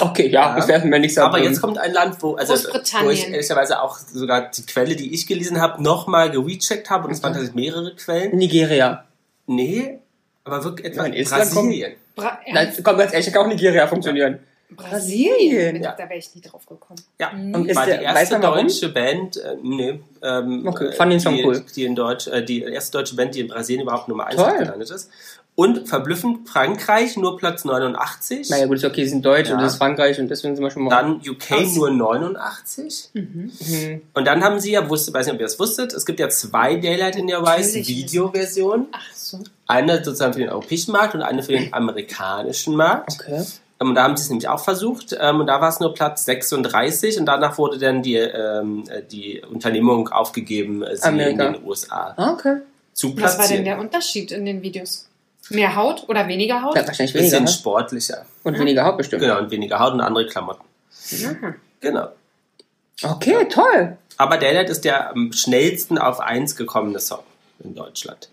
[0.00, 0.56] Okay, ja, Ja.
[0.56, 1.28] das werden wir nicht sagen.
[1.28, 3.06] Aber jetzt kommt ein Land, wo, also, Großbritannien.
[3.06, 7.06] wo ich ehrlicherweise auch sogar die Quelle, die ich gelesen habe, nochmal gerecheckt habe.
[7.06, 8.36] Und es waren tatsächlich mehrere Quellen.
[8.36, 9.04] Nigeria.
[9.46, 9.98] Nee,
[10.44, 11.92] aber wirklich etwa in Brasilien.
[12.16, 14.40] Bra Nein, komm, ganz ehrlich, kann auch Nigeria funktionieren.
[14.70, 15.82] Brasilien.
[15.82, 15.92] Ja.
[15.92, 16.98] Da wäre ich nie drauf gekommen.
[17.20, 21.12] Ja, Und ist war der- die erste deutsche Band, äh, nee, ähm, Okay, äh, fand
[21.12, 21.64] den Song die, cool.
[21.76, 24.58] die in Deutsch, äh, die erste deutsche Band, die in Brasilien überhaupt Nummer 1 Toll.
[24.58, 25.10] gelandet ist.
[25.62, 28.50] Und verblüffend Frankreich nur Platz 89.
[28.50, 29.54] Naja, gut, ist okay, sie sind Deutsch Ja.
[29.54, 30.90] und das ist Frankreich und deswegen sind wir schon mal.
[30.90, 31.74] Dann UK Krass.
[31.76, 33.10] nur 89.
[33.14, 33.52] Mhm.
[34.14, 36.28] Und dann haben sie ja, wusste, weiß nicht, ob ihr das wusstet, es gibt ja
[36.28, 37.88] zwei Daylight in Your Eyes Natürlich.
[37.88, 38.86] Videoversionen.
[38.92, 39.38] Ach so.
[39.66, 43.12] Eine sozusagen für den europäischen Markt und eine für den amerikanischen Markt.
[43.20, 43.42] Okay.
[43.80, 45.16] Ähm, Und da haben sie es nämlich auch versucht.
[45.18, 49.02] Ähm, Und da war es nur Platz 36 und danach wurde dann die, ähm, äh,
[49.02, 51.46] die Unternehmung aufgegeben, äh, sie Amerika.
[51.46, 52.56] in den USA Ah, okay.
[52.92, 53.64] zu Was war denn platzieren.
[53.64, 55.06] der Unterschied in den Videos?
[55.50, 56.76] Mehr Haut oder weniger Haut?
[56.76, 57.40] Ja, wahrscheinlich weniger.
[57.40, 58.24] Bisschen sportlicher.
[58.44, 59.22] Und weniger Haut bestimmt.
[59.22, 60.64] Genau, und weniger Haut und andere Klamotten.
[61.10, 61.54] Mhm.
[61.80, 62.08] Genau.
[63.02, 63.96] Okay, toll.
[64.16, 67.24] Aber Daylight ist der am schnellsten auf 1 gekommene Song
[67.64, 68.28] in Deutschland.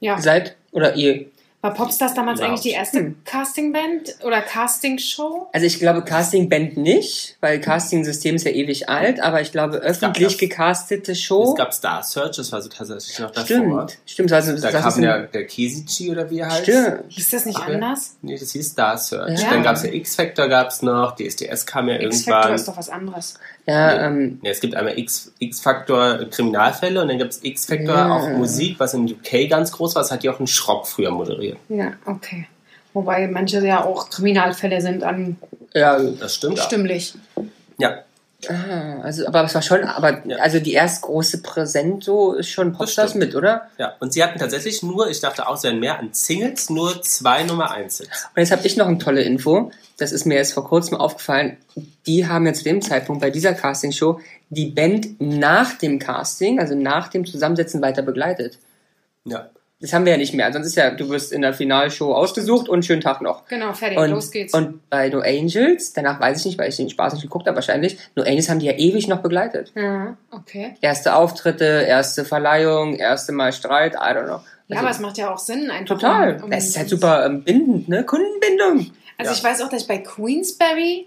[0.00, 0.20] Ja.
[0.20, 1.26] Seit oder ihr?
[1.62, 2.58] War Popstars damals Überhaupt.
[2.60, 3.16] eigentlich die erste Hm.
[3.26, 5.48] Castingband oder Castingshow?
[5.52, 10.28] Also ich glaube Casting-Band nicht, weil Casting-System ist ja ewig alt, aber ich glaube öffentlich
[10.28, 11.50] das- gecastete Show.
[11.50, 13.44] Es gab Star Search, das war so tatsächlich noch davor.
[13.44, 14.32] stimmt, stimmt.
[14.32, 16.62] Also, Da das kam ist ein- ja der Kesichi oder wie er heißt.
[16.62, 17.04] Stimmt.
[17.08, 17.74] Hieß das nicht Ach, ja.
[17.74, 18.16] anders?
[18.22, 19.40] Nee, das hieß Star Search.
[19.42, 19.50] Ja.
[19.50, 22.54] Dann gab es ja X-Factor gab's noch, DSDS kam ja X-Factor irgendwann.
[22.54, 23.34] ist doch was anderes.
[23.66, 24.22] Ja, Nee.
[24.22, 28.16] ähm, Nee, es gibt einmal X- X-Factor Kriminalfälle und dann gibt es X-Factor Ja.
[28.16, 30.02] auch Musik, was in UK ganz groß war.
[30.02, 31.49] Das hat Jochen Schropp früher moderiert.
[31.68, 32.46] Ja, okay.
[32.92, 35.36] Wobei manche ja auch Kriminalfälle sind an
[35.74, 37.14] ja, Das stimmt stimmlich.
[37.78, 38.02] Ja,
[38.48, 40.38] ah, also, aber es war schon, aber Ja.
[40.38, 43.68] also die erst große Präsent so ist schon Popstars mit, oder?
[43.78, 43.94] ja.
[44.00, 47.44] Und sie hatten tatsächlich nur, ich dachte auch, es wären mehr an Singles, nur zwei
[47.44, 48.26] Nummer 1 Hits.
[48.34, 49.70] Und jetzt habe ich noch eine tolle Info.
[49.98, 51.58] Das ist mir erst vor kurzem aufgefallen.
[52.06, 56.74] Die haben ja zu dem Zeitpunkt bei dieser Castingshow die Band nach dem Casting, also
[56.74, 58.58] nach dem Zusammensetzen weiter begleitet.
[59.24, 59.50] Ja.
[59.82, 60.52] Das haben wir ja nicht mehr.
[60.52, 63.46] Sonst ist ja, du wirst in der Finalshow ausgesucht und schönen Tag noch.
[63.46, 64.52] Genau, fertig, Und, los geht's.
[64.52, 67.54] und bei No Angels, danach weiß ich nicht, weil ich den Spaß nicht geguckt habe
[67.56, 69.72] wahrscheinlich, No Angels haben die ja ewig noch begleitet.
[69.74, 70.74] ja, okay.
[70.82, 74.40] Erste Auftritte, erste Verleihung, erste Mal Streit, I don't know.
[74.68, 75.96] Ja, Also, aber es macht ja auch Sinn einfach.
[75.96, 76.36] total.
[76.36, 78.04] um- um- Es ist halt super ähm, bindend, ne?
[78.04, 78.92] Kundenbindung.
[79.18, 79.36] Also Ja.
[79.36, 81.06] ich weiß auch, dass ich bei Queensberry,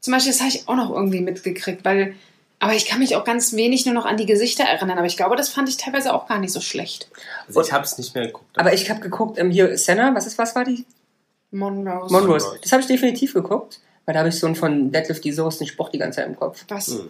[0.00, 2.14] zum Beispiel, das habe ich auch noch irgendwie mitgekriegt, weil,
[2.58, 5.16] aber ich kann mich auch ganz wenig nur noch an die Gesichter erinnern, aber ich
[5.16, 7.08] glaube, das fand ich teilweise auch gar nicht so schlecht.
[7.46, 8.46] Also ich habe es nicht mehr geguckt.
[8.56, 10.84] Aber ich habe geguckt, ähm, hier, Senna, was ist, was war die?
[11.50, 12.12] Monrose.
[12.12, 12.58] Monrose.
[12.62, 15.58] Das habe ich definitiv geguckt, weil da habe ich so einen von Deadlift die Soße
[15.58, 16.64] den Spruch die ganze Zeit im Kopf.
[16.68, 16.88] Was?
[16.88, 17.08] Hm.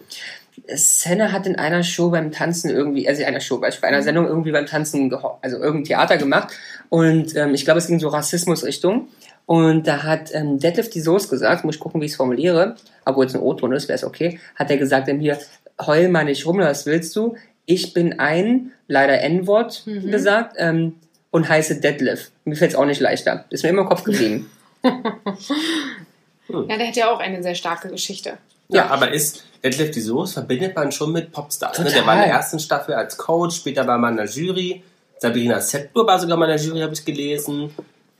[0.67, 4.25] Senna hat in einer Show beim Tanzen irgendwie, also in einer Show, bei einer Sendung
[4.25, 6.53] irgendwie beim Tanzen, also irgendein Theater gemacht
[6.89, 9.09] und ähm, ich glaube, es ging so Rassismusrichtung
[9.45, 12.75] und da hat ähm, Deadlift die Soße gesagt, muss ich gucken, wie ich es formuliere,
[13.05, 15.37] obwohl es ein O-Ton ist, wäre es okay, hat er gesagt, ähm, hier,
[15.85, 17.35] heul mal nicht rum, was willst du?
[17.65, 20.11] Ich bin ein, leider N-Wort Mhm.
[20.11, 20.95] gesagt, ähm,
[21.31, 22.31] und heiße Deadlift.
[22.45, 23.43] Mir fällt es auch nicht leichter.
[23.49, 24.49] Ist mir immer im Kopf geblieben.
[26.47, 28.37] Ja, der hat ja auch eine sehr starke Geschichte.
[28.69, 31.79] Ja, aber ist Deadlift die Soße verbindet man schon mit Popstars.
[31.79, 31.89] Ne?
[31.91, 34.83] Der war in der ersten Staffel als Coach, später war man in der Jury.
[35.17, 37.71] Sabrina Settler war sogar mal in der Jury, habe ich gelesen.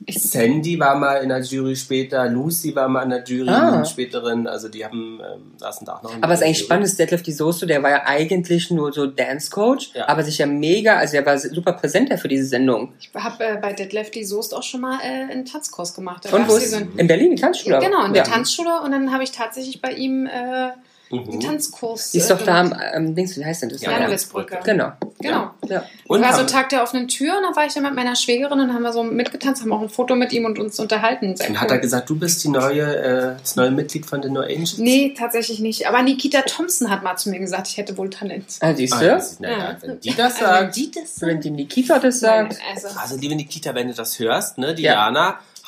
[0.08, 3.84] Sandy war mal in der Jury später, Lucy war mal in der Jury, Ah.
[3.84, 6.66] späteren, also die haben, ähm, saßen da auch noch in Aber der eigentlich Jury.
[6.66, 10.08] spannend, ist Detlef Di Sosto, der war ja eigentlich nur so Dance-Coach, Ja.
[10.08, 12.92] aber sich ja mega, also er war super präsent ja für diese Sendung.
[13.00, 16.24] Ich habe äh, bei die Soest auch schon mal äh, einen Tanzkurs gemacht.
[16.24, 17.78] Da Und wo ist so ein- In Berlin, die Tanzschule?
[17.80, 18.28] Genau, in der ja.
[18.30, 20.70] Tanzschule und dann habe ich tatsächlich bei ihm äh,
[21.10, 21.40] den Mhm.
[21.40, 22.10] Tanzkurs.
[22.10, 23.80] Die ist doch da am, ähm, Dings, wie heißt denn das?
[23.82, 24.58] Ja, Janowitz-Brücke.
[24.64, 24.92] Genau.
[25.20, 25.50] Genau.
[25.66, 25.84] Ja.
[26.08, 28.60] Und war so Tag der offenen Tür und dann war ich dann mit meiner Schwägerin
[28.60, 31.36] und haben wir so mitgetanzt, haben auch ein Foto mit ihm und uns unterhalten.
[31.36, 31.60] Sehr Und cool.
[31.60, 34.78] hat er gesagt, du bist die neue, äh, das neue Mitglied von den No Angels?
[34.78, 35.88] Nee, tatsächlich nicht.
[35.88, 38.44] Aber Nikita Thompson hat mal zu mir gesagt, ich hätte wohl Talent.
[38.60, 39.22] Ah, siehst Ah, du?
[39.40, 40.76] na ja, wenn die das Also, wenn sagt.
[40.76, 42.58] die das Wenn die Nikita das sagt.
[42.74, 45.10] Also, Also, liebe Nikita, wenn du das hörst, ne, Ja.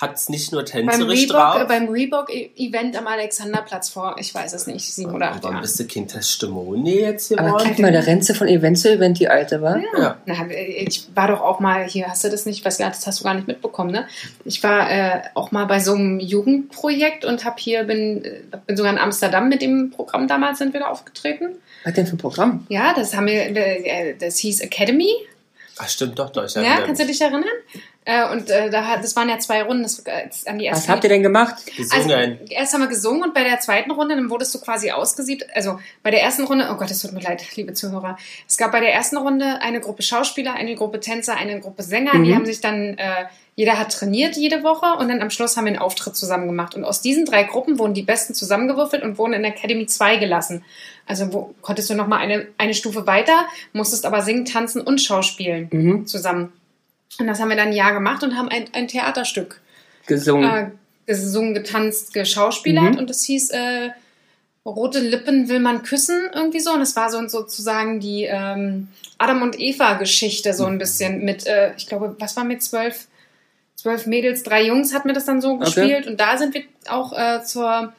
[0.01, 1.67] Hat es nicht nur beim tänzerisch Reebok, äh, drauf.
[1.67, 5.63] beim Reebok-Event am Alexanderplatz vor, ich weiß es nicht, sieben oder acht Warum Jahren.
[5.63, 7.65] bist du Kind Testimonial jetzt Aber geworden?
[7.71, 9.81] guck mal, da rennt sie von Event zu Event, die Alte, war.
[9.99, 10.19] Ja.
[10.25, 13.25] Na, ich war doch auch mal hier, hast du das nicht, was das hast du
[13.25, 14.07] gar nicht mitbekommen, ne?
[14.45, 18.77] Ich war äh, auch mal bei so einem Jugendprojekt und hab hier bin, äh, bin
[18.77, 21.57] sogar in Amsterdam mit dem Programm damals sind wir da aufgetreten.
[21.83, 22.67] Was denn für ein Programm?
[22.69, 25.11] Ja, das haben wir, äh, das hieß Academy.
[25.81, 26.49] Ach, stimmt doch, doch.
[26.57, 27.45] Ja, kannst du dich erinnern?
[28.11, 30.64] Äh, und äh, da, hat- das waren ja zwei Runden, das, äh, das an die
[30.64, 31.57] erste Was habt ihr denn gemacht?
[31.77, 32.11] Gesungen.
[32.40, 35.44] Also, erst haben wir gesungen und bei der zweiten Runde, dann wurdest du quasi ausgesiebt.
[35.55, 38.16] Also bei der ersten Runde, oh Gott, es tut mir leid, liebe Zuhörer.
[38.49, 42.12] Es gab bei der ersten Runde eine Gruppe Schauspieler, eine Gruppe Tänzer, eine Gruppe Sänger.
[42.12, 42.35] Die Mhm.
[42.35, 45.73] haben sich dann, äh, jeder hat trainiert jede Woche und dann am Schluss haben wir
[45.73, 46.75] einen Auftritt zusammen gemacht.
[46.77, 50.16] Und aus diesen drei Gruppen wurden die Besten zusammengewürfelt und wurden in der Academy 2
[50.16, 50.64] gelassen.
[51.07, 55.68] Also wo, konntest du nochmal eine, eine Stufe weiter, musstest aber singen, tanzen und schauspielen
[55.71, 56.07] Mhm.
[56.07, 56.53] zusammen.
[57.18, 59.61] Und das haben wir dann ein Jahr gemacht und haben ein, ein Theaterstück
[60.07, 60.49] Gesungen.
[60.51, 60.71] äh,
[61.07, 62.99] gesungen, getanzt, geschauspielert Mhm.
[62.99, 63.90] und es hieß äh,
[64.66, 66.73] Rote Lippen will man küssen, irgendwie so.
[66.73, 71.73] Und es war so sozusagen die ähm, Adam und Eva-Geschichte, so ein bisschen mit, äh,
[71.77, 73.07] ich glaube, was war mit zwölf,
[73.77, 75.64] zwölf Mädels, drei Jungs hat mir das dann so Okay.
[75.64, 76.07] gespielt.
[76.07, 77.94] Und da sind wir auch äh, zur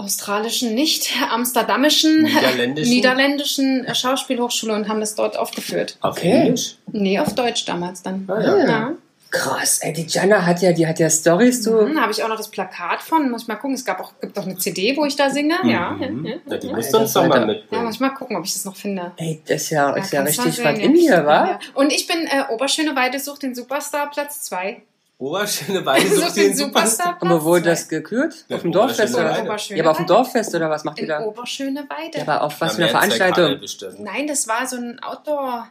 [0.00, 2.90] australischen, nicht amsterdamischen, Niederländischen?
[2.94, 5.96] niederländischen äh, Schauspielhochschule und haben das dort aufgeführt.
[6.00, 6.32] Auf Okay.
[6.42, 6.76] Englisch?
[6.92, 8.24] Nee, auf Deutsch damals dann.
[8.28, 8.66] Ah, ja.
[8.66, 8.92] ja.
[9.32, 11.70] Krass, ey, die Jana hat ja, die hat ja Stories, du.
[11.70, 13.30] Mhm, habe ich auch noch das Plakat von.
[13.30, 13.76] Muss ich mal gucken.
[13.76, 15.54] Es gab auch, gibt auch eine CD, wo ich da singe.
[15.62, 16.26] Ja, ja, Mhm.
[16.26, 16.74] ja, Na, die ja.
[16.74, 17.40] musst du uns doch mal Alter.
[17.42, 17.84] ja, mitbringen.
[17.84, 19.12] muss ich mal gucken, ob ich das noch finde.
[19.18, 21.18] Ey, das ist ja, ist ja richtig was in ja.
[21.18, 21.46] dir, wa?
[21.46, 21.58] Ja.
[21.74, 24.82] Und ich bin äh, Oberschöneweide sucht den Superstar Platz 2.
[25.20, 27.18] Oberschöne Weide sucht den Superstar.
[27.20, 27.60] Aber wo zwei.
[27.60, 28.34] das gekürt?
[28.48, 29.30] Ja, auf dem Dorffest Oberschöne oder?
[29.38, 29.42] Weide.
[29.48, 29.76] Oberschöneweide.
[29.78, 31.20] Ja, aber auf dem Dorffest oder was macht ihr da?
[31.20, 32.18] Oberschöneweide.
[32.18, 33.60] Ja, aber auf was für eine Veranstaltung?
[33.98, 35.68] Nein, das war so ein Outdoor.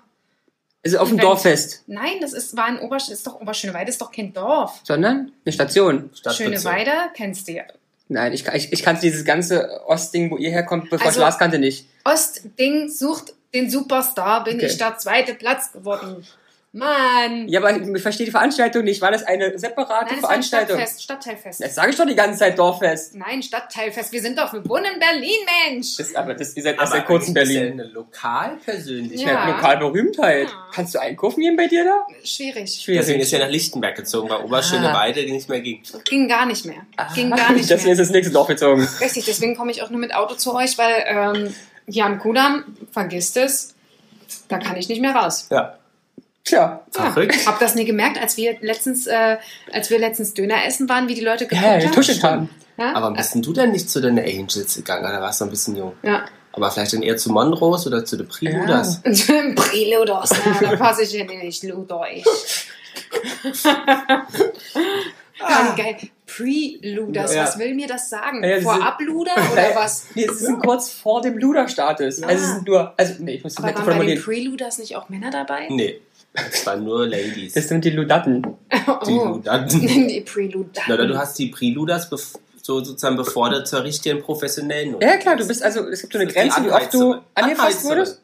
[0.86, 1.18] Also auf dem.
[1.18, 4.80] Dorffest, Nein, das ist, war in Obersch ist doch Oberschöneweide, ist doch kein Dorf.
[4.84, 6.10] sondern eine Station.
[6.14, 6.60] Stadtbezirk.
[6.62, 7.64] Schöneweide kennst du ja.
[8.08, 11.38] Nein, ich, ich, ich kannte dieses ganze Ostding, wo ihr herkommt, bevor Also- ich Lars
[11.38, 11.88] kannte, nicht.
[12.06, 14.68] Ostding sucht den Superstar, bin Okay.
[14.68, 16.24] ich der zweite Platz geworden.
[16.72, 17.48] Mann!
[17.48, 19.02] Ja, aber ich verstehe die Veranstaltung nicht.
[19.02, 20.78] War das eine separate Nein, es war ein Veranstaltung?
[20.78, 21.64] Stadtfest, Stadtteilfest.
[21.64, 23.16] Das sage ich doch die ganze Zeit Dorffest.
[23.16, 24.12] Nein, Stadtteilfest.
[24.12, 25.98] Wir sind doch, wir wohnen in Berlin, Mensch.
[25.98, 27.82] Das, aber das, ihr seid erst seit kurzem eigentlich ist ja Berlin.
[27.82, 29.34] eine Lokalpersönlichkeit.
[29.34, 29.48] Ja.
[29.50, 29.56] Ja.
[29.56, 30.48] Lokalberühmtheit.
[30.50, 30.68] Ja.
[30.72, 32.06] Kannst du einkaufen gehen bei dir da?
[32.24, 32.84] Schwierig.
[32.86, 34.94] Deswegen ist er nach Lichtenberg gezogen, weil Oberschöne Ah.
[34.94, 35.82] Weide nicht mehr ging.
[36.08, 36.86] Ging gar nicht mehr.
[37.16, 37.92] Ging gar nicht Deswegen mehr.
[37.94, 38.88] ist das nächste Dorf gezogen.
[39.02, 41.56] Richtig, deswegen komme ich auch nur mit Auto zu euch, weil ähm,
[41.88, 43.74] hier am Kudamm, vergisst es,
[44.48, 45.48] da kann ich nicht mehr raus.
[45.50, 45.79] Ja.
[46.46, 46.84] Tja.
[46.92, 47.36] Verrückt.
[47.36, 49.38] Ja, hab das nie gemerkt, als wir letztens, äh,
[49.72, 51.94] als wir letztens Döner essen waren, wie die Leute geguckt Ja, die haben.
[51.94, 52.50] tuschelt haben.
[52.78, 52.94] Ja?
[52.96, 55.04] Aber bist denn du denn nicht zu den Angels gegangen?
[55.04, 55.94] Da warst du ein bisschen jung.
[56.04, 56.26] ja.
[56.52, 59.02] Aber vielleicht dann eher zu Monrose oder zu den Preluders?
[59.06, 62.26] Und Preludos, na, da passe ich ja nicht, Luder, ich.
[65.42, 65.96] Ah, geil.
[66.26, 67.44] Preluders, Ja.
[67.44, 68.44] was will mir das sagen?
[68.44, 70.08] Ja, sie Vorabluder oder was?
[70.16, 72.22] Nee, es ist kurz vor dem Luderstatus.
[72.24, 74.22] Also es sind nur, also nee, ich muss das Aber waren bei den.
[74.22, 75.68] Preluders nicht auch Männer dabei?
[75.70, 76.02] Nee.
[76.34, 77.54] Es waren nur Ladies.
[77.54, 78.44] Das sind die Ludatten.
[79.08, 79.26] die oh.
[79.26, 79.82] Ludaten.
[80.08, 80.82] Die Preluder.
[80.88, 85.18] Na, oder du hast die Preluders bev so sozusagen bevor du zur richtigen professionellen Ja,
[85.18, 87.90] klar, du bist also, es gibt so eine die Grenze, wie oft du angefasst Anheizerin.
[87.90, 88.22] wurdest.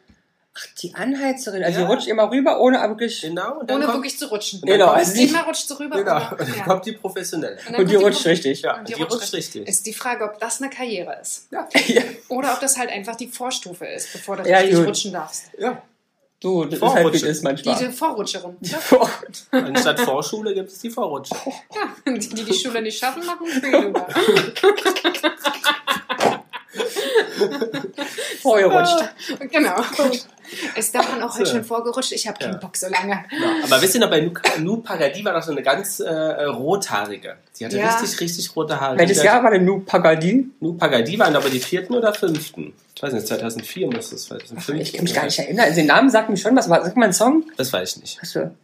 [0.57, 1.63] Ach, die Anheizerin.
[1.63, 1.85] Also Ja.
[1.87, 3.21] die rutscht immer rüber, ohne aber wirklich.
[3.21, 3.59] Genau.
[3.59, 4.61] Und dann Ohne kommt, wirklich zu rutschen.
[4.61, 5.97] Und dann Genau, also nicht- Immer rutscht du rüber.
[5.97, 6.15] Genau.
[6.15, 6.31] oder?
[6.31, 6.63] Und dann Ja.
[6.63, 7.57] kommt die professionelle.
[7.65, 8.61] dann Und die kommt rutscht richtig.
[8.61, 9.67] Ja, Und die, die rutscht rutscht- richtig.
[9.67, 11.47] Ist die Frage, ob das eine Karriere ist.
[11.51, 11.67] Ja.
[11.87, 12.01] Ja.
[12.29, 14.87] Oder ob das halt einfach die Vorstufe ist, bevor du Ja, richtig gut.
[14.89, 15.45] rutschen darfst.
[15.59, 15.81] ja.
[16.45, 17.25] Du, das ist halt wie Vorrutsche.
[17.25, 17.75] ist manchmal.
[17.75, 18.55] Die Vorrutscherin.
[18.61, 18.77] Ja.
[18.91, 19.09] Boah.
[19.49, 21.33] Anstatt Vorschule gibt es die Vorrutsche.
[21.73, 24.07] Ja, die, die die Schule nicht schaffen, machen Preluder.
[28.43, 29.09] Vorgerutscht.
[29.51, 29.75] genau.
[30.75, 31.53] Ist daran auch heute So.
[31.55, 32.11] schon vorgerutscht.
[32.11, 32.57] Ich habe keinen Ja.
[32.59, 33.11] Bock so lange.
[33.11, 33.23] Ja.
[33.63, 34.29] Aber wisst ihr noch, bei
[34.59, 37.35] Nou Pagadi war noch so eine ganz äh, rothaarige.
[37.59, 37.95] Die hatte Ja.
[37.97, 38.97] richtig, richtig rote Haare.
[38.97, 40.49] Welches Jahr war denn Nu Pagadi?
[40.59, 42.73] Nou Pagadi waren aber die vierten oder fünften.
[42.95, 44.79] Ich weiß nicht, 2004 muss das 2005.
[44.81, 45.65] Ich kann mich gar nicht erinnern.
[45.65, 46.69] Also den Namen sagt mir schon was.
[46.69, 47.43] aber Sag mal einen Song.
[47.57, 48.21] Das weiß ich nicht.
[48.21, 48.55] Hast du?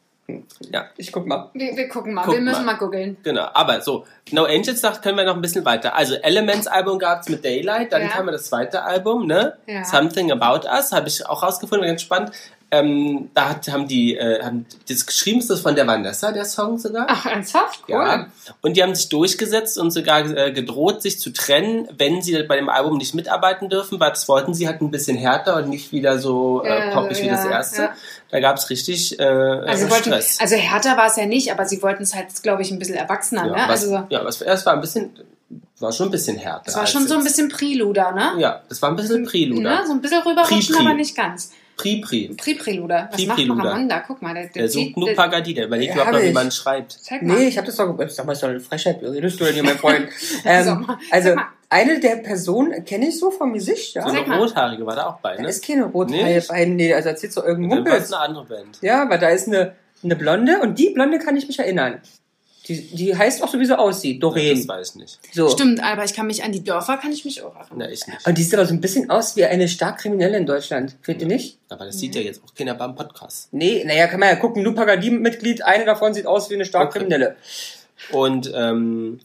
[0.71, 0.85] Ja.
[0.97, 1.49] Ich guck mal.
[1.53, 2.73] Wir, wir gucken mal, Guck wir müssen mal.
[2.73, 3.17] mal googeln.
[3.23, 5.95] Genau, aber so, No Angels sagt, können wir noch ein bisschen weiter.
[5.95, 8.07] Also Elements Album gab's mit Daylight, dann Ja.
[8.09, 9.57] kam ja das zweite Album, ne?
[9.67, 9.83] Ja.
[9.83, 12.31] Something About Us, habe ich auch rausgefunden, ganz spannend.
[12.73, 16.45] Ähm, da hat, haben die, äh, haben, das geschrieben ist das von der Vanessa, der
[16.45, 17.05] Song sogar.
[17.09, 17.81] Ach, ernsthaft?
[17.89, 17.95] Cool.
[17.95, 18.27] Ja.
[18.61, 22.55] Und die haben sich durchgesetzt und sogar äh, gedroht, sich zu trennen, wenn sie bei
[22.55, 25.91] dem Album nicht mitarbeiten dürfen, weil das wollten sie halt ein bisschen härter und nicht
[25.91, 27.81] wieder so äh, Äh, poppig wie das ja, erste.
[27.81, 27.93] ja.
[28.31, 30.39] Da gab's richtig äh, Also, äh, sie wollten, Stress.
[30.39, 32.95] also härter war es ja nicht, aber sie wollten es halt, glaube ich, ein bisschen
[32.95, 33.45] erwachsener.
[33.47, 33.63] ja, ne?
[33.67, 35.11] was, Also ja, was erst war ein bisschen,
[35.79, 36.63] war schon ein bisschen härter.
[36.67, 38.33] es war schon so ein bisschen Preluder, ne?
[38.39, 39.61] Ja, das war ein bisschen Preluder.
[39.61, 39.81] Ne?
[39.85, 41.51] So ein bisschen rüberrutschen, aber nicht ganz.
[41.77, 42.35] Pri-Pri.
[42.37, 43.09] Pri-Preluder.
[43.11, 43.63] Was macht Pri-Preluder.
[43.63, 44.03] Mahamanda?
[44.05, 46.91] Guck mal, der, der, Der sucht nur Pagadi, der überlegt überhaupt noch, wie man schreibt.
[47.01, 47.37] Zeig mal.
[47.39, 47.97] Nee, ich habe das doch.
[48.09, 49.01] Sag mal, ist doch eine Frechheit.
[49.01, 50.07] Wie redest du denn hier, mein Freund?
[50.45, 51.45] ähm, Sag mal, also, sag mal.
[51.71, 54.03] Eine der Personen kenne ich so vom Gesicht, ja.
[54.07, 54.37] So eine.
[54.37, 55.47] Rothaarige war da auch bei, Da ne?
[55.49, 56.47] ist keine Rothaie Nicht?
[56.49, 56.65] bei.
[56.65, 58.13] Nee, also erzählt so irgendein war es Mumpels.
[58.13, 58.77] eine andere Band.
[58.81, 62.01] Ja, aber da ist eine, eine Blonde und die Blonde kann ich mich erinnern.
[62.67, 64.21] Die, die heißt auch so, wie sie aussieht.
[64.21, 64.67] Das Doreen.
[64.67, 65.19] weiß ich nicht.
[65.33, 65.49] So.
[65.49, 67.73] Stimmt, aber ich kann mich an die Dörfer, kann ich mich auch erinnern.
[67.77, 68.27] Na, ich nicht.
[68.27, 70.95] Und die sieht aber so ein bisschen aus wie eine stark Kriminelle in Deutschland.
[71.01, 71.57] Findet ihr nicht?
[71.69, 73.47] Aber das sieht ja jetzt auch keiner beim Podcast.
[73.51, 74.61] Nee, naja, kann man ja gucken.
[74.63, 76.99] Lupagadi-Mitglied, eine davon sieht aus wie eine stark Okay.
[76.99, 77.35] Kriminelle.
[78.11, 79.19] Und ähm,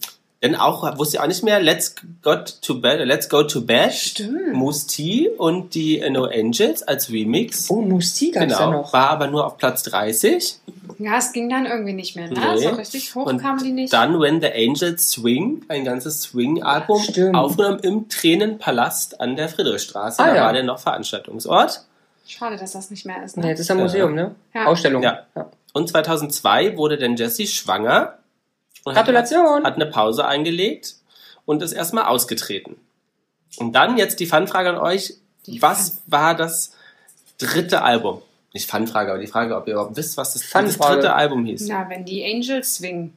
[0.52, 3.92] dann auch, wusste ich auch nicht mehr, Let's Got to Bed, Let's Go to Bed,
[3.92, 4.52] Stimmt.
[4.54, 7.70] Moose T und die No Angels als Remix.
[7.70, 8.92] Oh, Musti gab's da genau, noch.
[8.92, 10.58] war aber nur auf Platz 30.
[10.98, 12.34] Ja, es ging dann irgendwie nicht mehr, ne?
[12.54, 12.62] Nee.
[12.62, 13.92] So richtig hoch Und kamen die nicht.
[13.92, 17.36] Dann When the Angels Swing, ein ganzes Swing-Album, Stimmt.
[17.36, 20.20] aufgenommen im Tränenpalast an der Friedrichstraße.
[20.22, 20.44] Ah, da ja.
[20.46, 21.82] war der noch Veranstaltungsort.
[22.26, 23.50] Schade, dass das nicht mehr ist, Nee, ne?
[23.52, 24.34] das ist ein Museum, ne?
[24.54, 24.66] Ja.
[24.66, 25.02] Ausstellung.
[25.02, 25.26] Ja.
[25.72, 28.14] Und 2002 wurde dann Jessie schwanger.
[28.86, 29.64] Und hat- Gratulation.
[29.64, 30.94] Hat eine Pause eingelegt
[31.44, 32.76] und ist erstmal ausgetreten.
[33.58, 35.14] Und dann jetzt die Fanfrage an euch.
[35.46, 36.72] Die was war das
[37.38, 38.22] dritte Album?
[38.52, 41.66] Nicht Fanfrage, aber die Frage, ob ihr überhaupt wisst, was das, das dritte Album hieß.
[41.68, 43.12] Na, wenn die Angels swingen.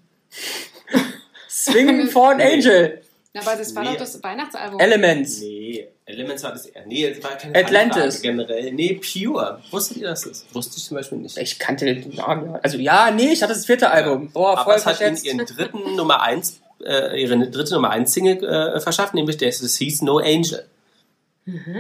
[1.48, 3.00] Swing for an Nee.
[3.34, 3.42] Na.
[3.42, 3.90] Aber das war Nee.
[3.92, 4.80] doch das Weihnachtsalbum.
[4.80, 5.40] Elements.
[5.42, 6.84] Nee, Elements war das eher.
[6.88, 8.22] Nee, das war keine Atlantis.
[8.24, 8.72] Generell.
[8.74, 9.62] Nee, Pure.
[9.70, 10.26] Wusstet ihr das?
[10.26, 10.48] ist?
[10.56, 11.38] Wusste ich zum Beispiel nicht.
[11.38, 12.60] Ich kannte den Namen ja.
[12.64, 14.32] Also ja, nee, ich hatte das vierte Album.
[14.32, 18.12] Boah, Aber voll es hat ihnen ihren dritten Nummer 1, äh, ihre dritte Nummer 1
[18.12, 20.66] Single äh, verschafft, nämlich das, das hieß No Angel.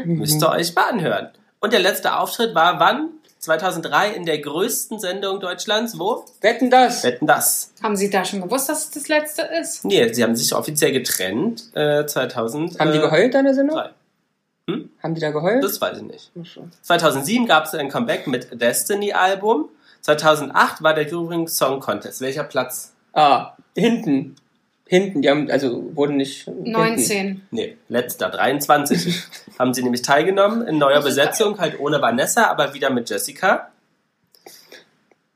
[0.05, 1.29] Müsst ihr euch mal anhören.
[1.59, 3.09] Und der letzte Auftritt war wann?
[3.39, 5.97] 2003 in der größten Sendung Deutschlands.
[5.97, 6.25] Wo?
[6.41, 7.03] Wetten das?
[7.03, 7.71] Wetten das?
[7.81, 9.85] Haben Sie da schon gewusst, dass es das letzte ist?
[9.85, 11.63] Nee, sie haben sich offiziell getrennt.
[11.73, 12.79] Äh, 2000.
[12.79, 13.77] Haben die geheult an der Sendung?
[13.77, 13.89] drei.
[15.01, 15.63] Haben die da geheult?
[15.63, 16.31] Das weiß ich nicht.
[16.39, 16.67] Ach so.
[16.81, 19.69] 2007 gab es ein Comeback mit Destiny Album.
[20.01, 22.21] 2008 war der Eurovision Song Contest.
[22.21, 22.93] Welcher Platz?
[23.13, 24.35] Ah, hinten.
[24.91, 26.45] Hinten, die haben, also wurden nicht.
[26.45, 26.71] Hinten.
[26.71, 27.41] 19.
[27.51, 29.21] Nee, letzter, 23.
[29.59, 33.69] haben sie nämlich teilgenommen in neuer Besetzung, halt ohne Vanessa, aber wieder mit Jessica.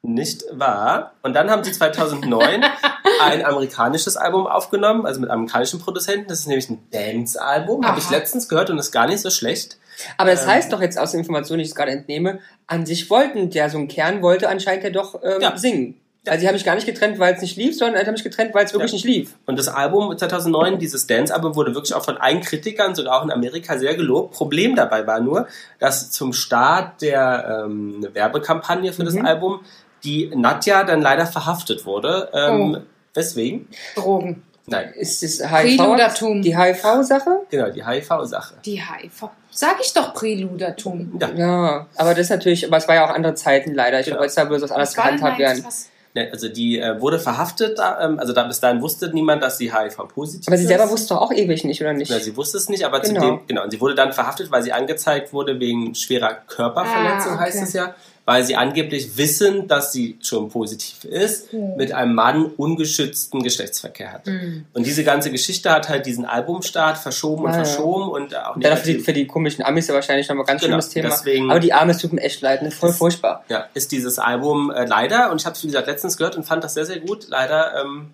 [0.02, 1.14] Nicht wahr?
[1.22, 2.66] Und dann haben sie 2009
[3.22, 6.28] ein amerikanisches Album aufgenommen, also mit amerikanischen Produzenten.
[6.28, 7.86] Das ist nämlich ein Dance-Album.
[7.86, 9.78] Habe ich letztens gehört und ist gar nicht so schlecht.
[10.18, 10.50] Aber das Ähm.
[10.50, 13.78] heißt doch jetzt aus der Information, die ich gerade entnehme, an sich wollten, der so
[13.78, 15.56] ein Kern wollte anscheinend ja doch ähm, Ja.
[15.56, 16.02] singen.
[16.26, 18.24] Also die haben mich gar nicht getrennt, weil es nicht lief, sondern die haben mich
[18.24, 18.96] getrennt, weil es wirklich Ja.
[18.96, 19.36] nicht lief.
[19.46, 23.32] Und das Album 2009, dieses Dance-Album, wurde wirklich auch von allen Kritikern, sogar auch in
[23.32, 24.34] Amerika, sehr gelobt.
[24.34, 25.48] Problem dabei war nur,
[25.80, 29.26] dass zum Start der ähm, Werbekampagne für das Mhm.
[29.26, 29.60] Album
[30.06, 32.30] die Nadja dann leider verhaftet wurde.
[32.34, 32.82] Ähm, Oh.
[33.16, 33.68] Weswegen?
[33.96, 34.44] Drogen.
[34.66, 36.36] Nein, Ist das Preludertum.
[36.38, 36.42] HIV?
[36.44, 37.30] Die HIV-Sache?
[37.50, 38.56] genau, die HIV-Sache.
[38.66, 39.30] Die HIV.
[39.52, 41.20] Sag ich doch Preludertum.
[41.20, 44.00] Ja, Ja, aber das ist natürlich, aber es war ja auch andere Zeiten leider.
[44.00, 44.16] Ich Genau.
[44.16, 45.66] glaube, heutzutage würde das denn gehandhabt da jetzt werden.
[45.66, 45.90] was?
[46.16, 50.48] Also die äh, wurde verhaftet, ähm, also da bis dahin wusste niemand, dass sie HIV-positiv
[50.48, 50.70] Aber sie ist.
[50.70, 52.12] selber wusste doch auch ewig nicht, oder nicht?
[52.12, 53.20] Ja, sie wusste es nicht, aber Genau.
[53.22, 57.36] zudem, genau, und sie wurde dann verhaftet, weil sie angezeigt wurde wegen schwerer Körperverletzung, Ah,
[57.36, 57.44] okay.
[57.46, 61.76] heißt es ja, weil sie angeblich wissen, dass sie schon positiv ist, Hm.
[61.76, 64.26] mit einem Mann ungeschützten Geschlechtsverkehr hat.
[64.28, 64.66] Hm.
[64.74, 67.64] Und diese ganze Geschichte hat halt diesen Albumstart verschoben und Ah, ja.
[67.66, 70.62] verschoben und auch Und dann für die, für die komischen Amis ja wahrscheinlich nochmal ganz
[70.62, 71.10] Genau, schlimmes Thema.
[71.10, 72.72] deswegen- aber die Arme tut mir echt leid, ne?
[72.72, 73.44] voll furchtbar.
[73.50, 76.44] Ja, ist dieses Album äh, leider, und ich habe es wie gesagt letztens gehört und
[76.46, 78.12] fand das sehr, sehr gut, leider ähm,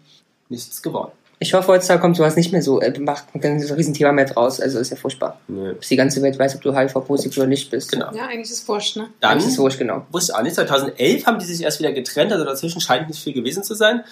[0.49, 1.11] nichts geworden.
[1.41, 4.25] Ich hoffe, heutzutage kommt sowas nicht mehr so, äh, macht dann so ein Riesenthema mehr
[4.25, 4.59] draus.
[4.59, 5.39] Also ist ja furchtbar.
[5.47, 5.73] Nö.
[5.73, 7.91] Bis die ganze Welt weiß, ob du HIV-positiv oder nicht bist.
[7.91, 8.13] Genau.
[8.13, 9.09] Ja, eigentlich ist wurscht, ne?
[9.21, 10.05] Dann Das ist wurscht, genau.
[10.11, 10.55] wusste ich auch nicht.
[10.55, 14.03] 2011 haben die sich erst wieder getrennt, also dazwischen scheint nicht viel gewesen zu sein.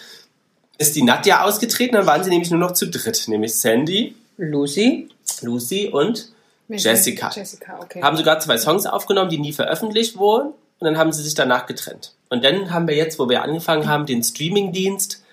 [0.78, 5.10] Ist die Nadja ausgetreten, dann waren sie nämlich nur noch zu dritt, nämlich Sandy, Lucy,
[5.42, 6.30] Lucy und
[6.70, 7.30] Jessica.
[7.34, 8.02] Jessica, okay.
[8.02, 11.66] haben sogar zwei Songs aufgenommen, die nie veröffentlicht wurden und dann haben sie sich danach
[11.66, 12.14] getrennt.
[12.30, 15.24] Und dann haben wir jetzt, wo wir angefangen haben, den Streamingdienst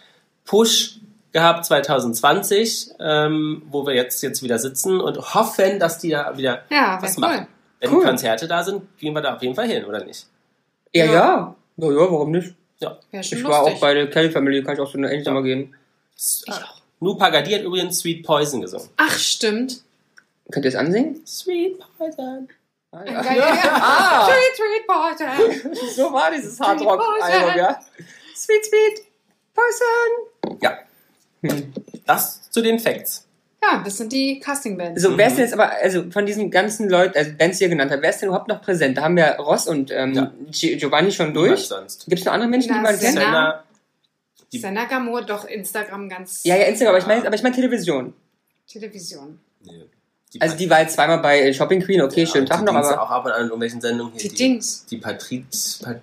[0.44, 1.00] Push
[1.34, 6.62] gehabt 2020, ähm, wo wir jetzt, jetzt wieder sitzen und hoffen, dass die da wieder
[6.70, 7.38] ja, was wäre machen.
[7.40, 7.46] cool.
[7.80, 8.04] Wenn Cool.
[8.04, 10.26] Konzerte da sind, gehen wir da auf jeden Fall hin, oder nicht?
[10.94, 11.12] Ja, Ja.
[11.12, 11.54] ja.
[11.76, 12.54] Na ja, warum nicht?
[12.78, 12.96] Ja.
[13.22, 13.76] Schon Ich war lustig.
[13.76, 15.34] auch bei der Kelly Family, kann ich auch so eine ähnliche Ja.
[15.34, 15.74] mal gehen.
[16.16, 16.76] Ich auch.
[17.00, 18.88] Nu Pagadi hat übrigens Sweet Poison gesungen.
[18.96, 19.82] Ach, stimmt.
[20.50, 21.20] Könnt ihr es ansingen?
[21.26, 22.48] Sweet Poison.
[22.92, 23.54] Ah, Ja, ja, ja.
[23.74, 25.90] Ah, Sweet, sweet boy.
[25.90, 27.80] so war dieses Hardrock-Album, ja.
[28.36, 29.02] Sweet, sweet,
[29.52, 30.58] Poison.
[30.62, 30.78] Ja.
[32.06, 33.26] Das zu den Facts.
[33.62, 35.00] Ja, das sind die Casting-Bands.
[35.00, 37.70] So, wer ist denn jetzt aber, also von diesen ganzen Leuten, also Bands, die ihr
[37.70, 38.98] genannt habt, wer ist denn überhaupt noch präsent?
[38.98, 40.32] Da haben wir Ross und ähm, Ja.
[40.50, 41.60] Gi- Giovanni schon durch.
[41.68, 42.04] sonst.
[42.06, 43.00] Gibt es noch andere Menschen, die Na, man kennt?
[43.14, 43.20] Senna.
[43.24, 43.64] Senna.
[44.52, 47.54] die- Senna Gamur, doch Instagram ganz Ja, ja, Instagram, aber ich meine aber ich mein
[47.54, 48.12] Television.
[48.70, 49.40] Television.
[49.62, 49.84] Nee.
[50.40, 52.74] Also die war jetzt zweimal bei äh, Shopping Queen, okay, Ja, schönen die Tag noch,
[52.74, 54.28] Dings aber auch ab und an in irgendwelchen Sendungen hier.
[54.30, 54.84] Die Dings.
[54.90, 55.80] Die Patriz.
[55.82, 56.00] Pat,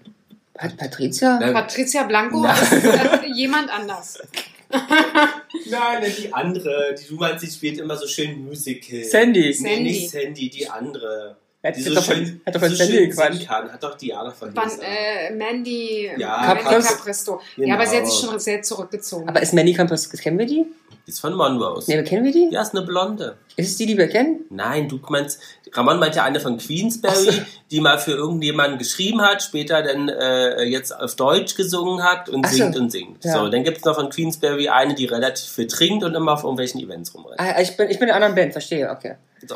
[0.55, 1.37] Pat Patricia?
[1.39, 1.53] Nein.
[1.53, 2.53] Patricia Blanco Na.
[2.53, 4.17] ist äh, jemand anders.
[5.69, 6.95] Nein, die andere.
[6.99, 9.03] Die du meinst, die spielt immer so schön Musical.
[9.03, 9.39] Sandy.
[9.41, 9.83] Nee, Sandy.
[9.83, 11.35] nicht Sandy, die andere.
[11.63, 13.45] Hat Die so so doch von, schön, hat doch von so Sandy gequatscht.
[13.47, 13.71] kann.
[13.71, 14.79] Hat doch Diana von gesagt.
[14.81, 16.87] äh, Mandy, Ja, Mandy Capris.
[16.87, 17.41] Capristo.
[17.57, 18.31] Ja, aber sie hat sich Genau.
[18.31, 19.29] schon sehr zurückgezogen.
[19.29, 20.65] Aber ist Mandy Campus, kennen wir die?
[21.07, 21.91] Die ist von Monrose.
[21.91, 22.49] Ne, kennen wir die?
[22.51, 23.37] Ja, ist eine Blonde.
[23.55, 24.45] Ist es die, die wir kennen?
[24.49, 25.39] Nein, du meinst,
[25.73, 30.63] Ramon meint ja eine von Queensberry, die mal für irgendjemanden geschrieben hat, später dann äh,
[30.63, 32.57] jetzt auf Deutsch gesungen hat und Ach so.
[32.57, 33.25] singt und singt.
[33.25, 33.33] Ja.
[33.33, 36.43] So, dann gibt es noch von Queensberry eine, die relativ viel trinkt und immer auf
[36.43, 37.39] irgendwelchen Events rumrennt.
[37.39, 39.15] Ah, ich bin, ich bin in einer anderen Band, verstehe, okay.
[39.47, 39.55] So.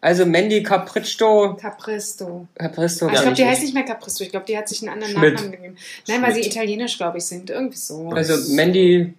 [0.00, 2.46] Also Mandy Capriccio, Capristo.
[2.54, 3.06] Capristo.
[3.06, 4.22] Ah, ich glaube, die heißt nicht mehr Capristo.
[4.22, 5.34] Ich glaube, die hat sich einen anderen Schmidt.
[5.34, 5.76] Nachnamen gegeben.
[6.06, 6.54] Nein, weil sie Schmidt.
[6.54, 7.50] italienisch, glaube ich, singt.
[7.50, 8.10] Irgendwie so.
[8.10, 9.14] Also Mandy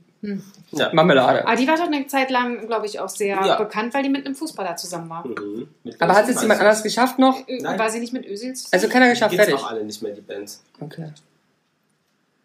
[0.72, 0.90] Ja.
[0.94, 1.46] Marmelade.
[1.48, 3.56] Aber die war doch eine Zeit lang, glaube ich, auch sehr Ja.
[3.58, 5.26] bekannt, weil die mit einem Fußballer zusammen war.
[5.28, 5.68] Mhm.
[6.00, 7.48] Aber hat es jemand anders geschafft noch?
[7.48, 7.78] Äh, Nein.
[7.80, 8.70] War sie nicht mit Özil zusammen?
[8.74, 9.64] Also keiner geschafft, Gibt's fertig.
[9.64, 10.64] auch alle nicht mehr, die Bands.
[10.80, 11.12] Okay.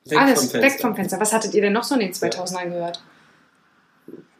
[0.04, 1.18] Weg Alles vom weg vom Fenster.
[1.20, 3.02] Was hattet ihr denn noch so in den 2000ern gehört?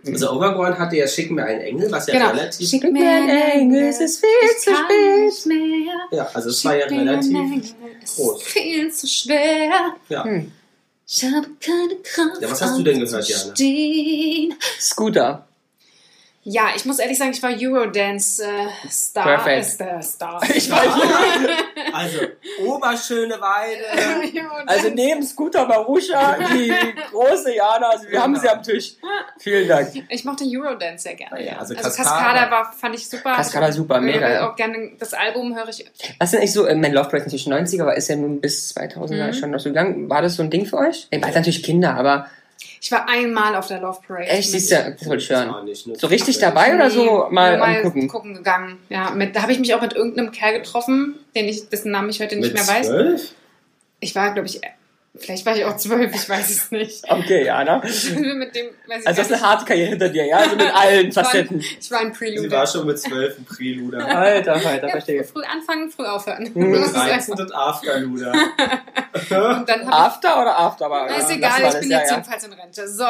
[0.04, 2.30] Also Overground hatte ja Schick mir einen Engel, was ja Genau.
[2.30, 2.68] relativ...
[2.68, 5.46] Schick mir ein Engel, es ist viel ich zu spät.
[5.46, 5.94] mehr.
[6.10, 7.30] Ja, also es war ja relativ...
[7.32, 7.62] Engel,
[8.02, 8.42] es groß.
[8.42, 9.70] ist viel zu schwer.
[10.08, 10.24] Ja.
[10.24, 10.50] Hm.
[11.14, 12.40] Ich habe keine Kraft.
[12.40, 14.56] Ja, was hast du denn gehört, Jana?
[14.80, 15.46] Scooter.
[16.44, 19.22] Ja, ich muss ehrlich sagen, ich war Eurodance-Star.
[19.24, 19.80] Perfekt.
[19.80, 20.40] Äh, Star.
[20.54, 20.88] Ich weiß
[21.92, 22.18] Also,
[22.66, 23.84] Oberschöne Weide.
[24.40, 24.66] Eurodance.
[24.68, 26.72] Also neben Scooter Marusha, die
[27.12, 28.94] große Jana, also wir haben sie am Tisch.
[29.38, 29.90] Vielen Dank.
[30.08, 31.40] Ich mochte Eurodance sehr gerne.
[31.44, 31.58] Ja, Ja.
[31.58, 32.10] also Also, Cascada.
[32.10, 33.34] Cascada war, fand ich super.
[33.36, 35.88] Cascada super, mega, Ich auch gerne das Album höre ich.
[36.18, 38.74] Was sind eigentlich so, äh, mein Love ist natürlich 90er, aber ist ja nun bis
[38.76, 39.32] 2000er Mhm.
[39.34, 40.10] schon noch so gegangen.
[40.10, 41.06] War das so ein Ding für euch?
[41.12, 42.26] Ihr wart natürlich Kinder, aber
[42.84, 44.26] Ich war einmal auf der Love Parade.
[44.26, 45.50] echt, siehst du, das wollte ich hören.
[45.50, 45.94] Auch nicht, ne?
[45.96, 48.08] So richtig dabei oder so Nee, mal nur angucken?
[48.08, 48.78] gucken gegangen.
[48.88, 52.10] Ja, mit, da habe ich mich auch mit irgendeinem Kerl getroffen, den ich, dessen Namen
[52.10, 52.88] ich heute nicht Mit mehr weiß.
[52.88, 53.34] zwölf?
[54.00, 54.60] Ich war, glaube ich,
[55.16, 57.04] vielleicht war ich auch zwölf, ich weiß es nicht.
[57.10, 57.76] Okay, Jana.
[57.76, 60.38] mit dem, weiß ich Also das gar ist eine harte Karriere hinter dir, ja?
[60.38, 61.56] Also mit allen Facetten.
[61.58, 61.78] nicht.
[61.80, 64.06] Ich war ein Sie war schon mit zwölf ein Preluder.
[64.16, 65.24] Alter, Alter, Ja, verstehe.
[65.24, 66.50] früh anfangen, früh aufhören.
[66.54, 66.72] Mhm.
[66.72, 68.32] Das ist 13 einfach- und Afterluder.
[68.32, 70.86] Und dann ich After oder After?
[70.86, 72.16] Aber, ist ja, egal, war ich bin jetzt ja.
[72.16, 72.88] jedenfalls in Rente.
[72.88, 73.04] So.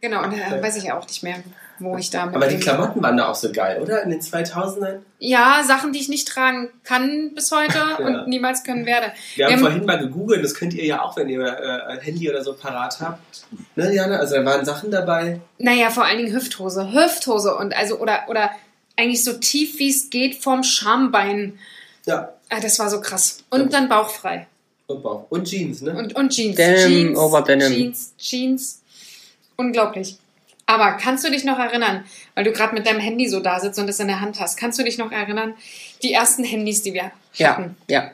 [0.00, 1.42] genau, und da weiß ich ja auch nicht mehr,
[1.84, 4.02] wo ich da mit Aber die Klamotten waren da auch so geil, oder?
[4.02, 5.00] In den 2000ern?
[5.18, 8.06] Ja, Sachen, die ich nicht tragen kann bis heute Ja.
[8.06, 9.12] und niemals können werde.
[9.36, 12.00] Wir haben Ähm, vorhin mal gegoogelt, das könnt ihr ja auch, wenn ihr äh, ein
[12.00, 13.44] Handy oder so parat habt.
[13.76, 14.18] Ne, Jana?
[14.18, 15.40] Also da waren Sachen dabei.
[15.58, 16.92] Naja, vor allen Dingen Hüfthose.
[16.92, 18.50] Hüfthose und also, oder, oder
[18.96, 21.58] eigentlich so tief wie es geht vom Schambein.
[22.06, 22.32] Ja.
[22.50, 23.38] Ah, das war so krass.
[23.50, 24.46] Und dann bauchfrei.
[24.86, 25.24] Und Bauch.
[25.30, 25.94] Und Jeans, ne?
[25.94, 26.56] Und, und Jeans.
[26.56, 27.72] Denim Jeans, over Denim.
[27.72, 28.82] Jeans, Jeans.
[29.56, 30.18] Unglaublich.
[30.66, 33.78] Aber kannst du dich noch erinnern, weil du gerade mit deinem Handy so da sitzt
[33.78, 35.54] und es in der Hand hast, kannst du dich noch erinnern,
[36.02, 37.76] die ersten Handys, die wir Ja, hatten?
[37.88, 38.10] ja.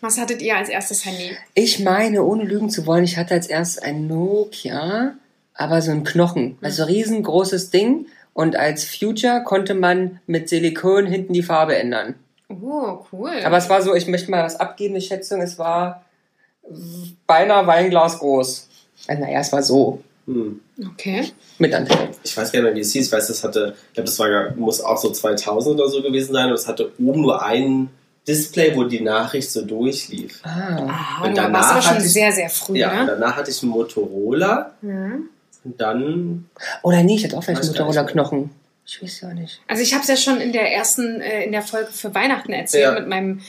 [0.00, 1.36] Was hattet ihr als erstes Handy?
[1.54, 5.14] Ich meine, ohne lügen zu wollen, ich hatte als erstes ein Nokia,
[5.54, 6.56] aber so ein Knochen.
[6.62, 8.06] Also riesengroßes Ding.
[8.32, 12.14] Und als Future konnte man mit Silikon hinten die Farbe ändern.
[12.48, 13.32] Oh, cool.
[13.44, 16.04] Aber es war so, ich möchte mal was abgeben, eine Schätzung, es war
[17.26, 18.68] beinahe Weinglas groß.
[19.08, 20.02] Also, naja, es war so.
[20.28, 20.60] Hm.
[20.92, 21.24] okay.
[21.58, 22.10] Mit Antenne.
[22.22, 23.06] Ich weiß gar nicht mehr, wie es hieß.
[23.06, 26.02] Ich weiß, das hatte, ich glaube, das war, ja- muss auch so 2000 oder so
[26.02, 26.48] gewesen sein.
[26.48, 27.88] Und es hatte oben nur ein
[28.26, 30.40] Display, wo die Nachricht so durchlief.
[30.44, 30.86] Ah.
[30.90, 33.16] Ah, Und danach aber schon hatte ich- sehr, sehr früh, Ja, und ne?
[33.18, 34.72] danach hatte ich einen Motorola.
[34.82, 35.30] Mhm.
[35.64, 36.48] Und dann,
[36.82, 38.50] Oder nee, ich hatte auch vielleicht nicht Motorola-Knochen.
[38.86, 39.60] Ich weiß ja nicht.
[39.66, 42.52] Also ich habe es ja schon in der ersten, äh, in der Folge für Weihnachten
[42.52, 42.92] erzählt, Ja.
[43.00, 43.40] mit meinem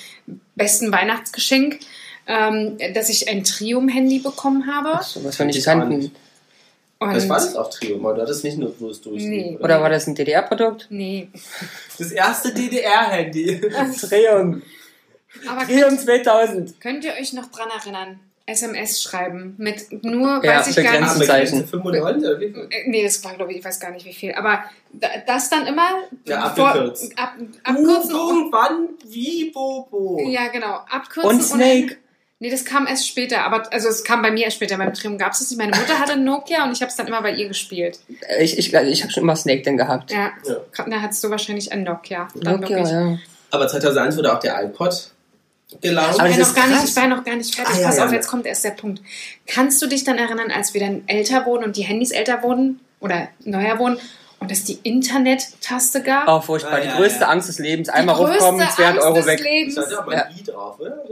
[0.55, 1.79] besten Weihnachtsgeschenk,
[2.27, 4.91] ähm, dass ich ein Trium-Handy bekommen habe.
[4.93, 6.11] Ach so, was wir nicht kannten.
[7.01, 9.23] Und das war das auch Trio, aber du hattest nicht nur bloß durch.
[9.23, 9.57] Nee.
[9.61, 10.87] Oder war das ein DDR-Produkt?
[10.89, 11.29] Nee.
[11.97, 13.61] Das erste DDR-Handy.
[13.99, 14.63] Triumph.
[15.47, 16.81] Aber Triumph könnt, 2000.
[16.81, 18.19] könnt ihr euch noch dran erinnern?
[18.47, 21.23] SMS schreiben mit nur, Ja, weiß ich gar nicht.
[21.27, 21.67] Zeichen.
[21.67, 22.67] 95 oder wie viel?
[22.71, 24.33] Äh, Nee, das war, glaube ich, ich weiß gar nicht wie viel.
[24.33, 25.87] Aber da- das dann immer
[26.25, 27.13] Ja, vor- abgekürzt.
[27.17, 28.15] ab, abkürzen.
[28.15, 30.19] Uh, irgendwann wie Bobo.
[30.27, 30.79] ja, genau.
[30.89, 31.29] Abkürzen.
[31.29, 31.97] Und Snake.
[32.41, 34.77] Nee, das kam erst später, aber also es kam bei mir erst später.
[34.77, 35.57] Beim Triumph gab es das nicht.
[35.59, 37.99] Meine Mutter hatte ein Nokia und ich habe es dann immer bei ihr gespielt.
[38.39, 40.11] Ich, ich, ich habe schon immer Snake dann gehabt.
[40.11, 40.85] Ja, Ja.
[40.87, 42.29] da hattest du wahrscheinlich ein Nokia.
[42.35, 42.91] Dann Nokia, wirklich.
[42.93, 43.17] ja.
[43.51, 45.11] Aber 2001 wurde auch der iPod
[45.81, 46.13] gelauncht.
[46.15, 47.75] Ich Aber war, noch gar nicht, ich war noch gar nicht fertig.
[47.75, 48.15] Ah, ja, Pass ja, auf, ja.
[48.15, 49.01] jetzt kommt erst der Punkt.
[49.45, 52.79] Kannst du dich dann erinnern, als wir dann älter wurden und die Handys älter wurden
[53.01, 53.97] oder neuer wurden
[54.39, 56.27] und es die Internet-Taste gab?
[56.27, 56.75] Auch furchtbar.
[56.75, 57.27] Ah, die ja, größte ja.
[57.27, 57.89] Angst des Lebens.
[57.89, 59.43] Einmal hochkommen, 200 Angst Euro weg.
[59.43, 59.75] Lebens.
[59.75, 60.23] Da ist auch mal Ja.
[60.23, 61.03] ein I drauf, oder?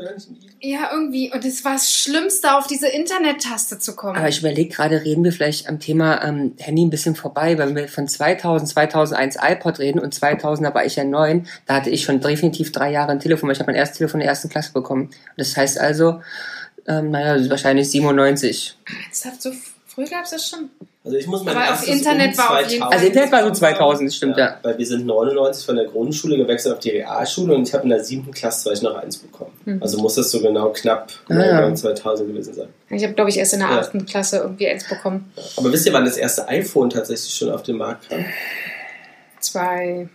[0.59, 1.31] Ja, irgendwie.
[1.33, 4.17] Und es war das Schlimmste, auf diese Internet-Taste zu kommen.
[4.17, 7.75] Aber ich überlege gerade, reden wir vielleicht am Thema ähm, Handy ein bisschen vorbei, weil
[7.75, 11.89] wir von 2000, 2001 iPod reden und 2000, da war ich ja neun, da hatte
[11.89, 14.29] ich schon definitiv drei Jahre ein Telefon, weil ich habe mein erstes Telefon in der
[14.31, 15.09] ersten Klasse bekommen.
[15.35, 16.21] Das heißt also,
[16.87, 18.77] ähm, naja, wahrscheinlich 97.
[19.05, 19.51] Ernsthaft, so
[19.85, 20.69] früh gab es das schon?
[21.07, 23.43] Also ich muss mein Aber auf Internet um war auf jeden 2000 Also Internet war
[23.45, 24.57] so 2000, das stimmt, ja.
[24.61, 27.89] Weil wir sind 99 von der Grundschule gewechselt auf die Realschule und ich habe in
[27.91, 29.51] der siebten Klasse zwei noch eins bekommen.
[29.63, 29.81] Mhm.
[29.81, 31.61] Also muss das so genau knapp Ah, ja.
[31.61, 32.67] 99, 2000 gewesen sein.
[32.89, 33.79] Ich habe, glaube ich, erst in der Ja.
[33.79, 35.31] achten Klasse irgendwie eins bekommen.
[35.55, 38.25] Aber wisst ihr, wann das erste iPhone tatsächlich schon auf den Markt kam?
[39.39, 40.09] Zwei.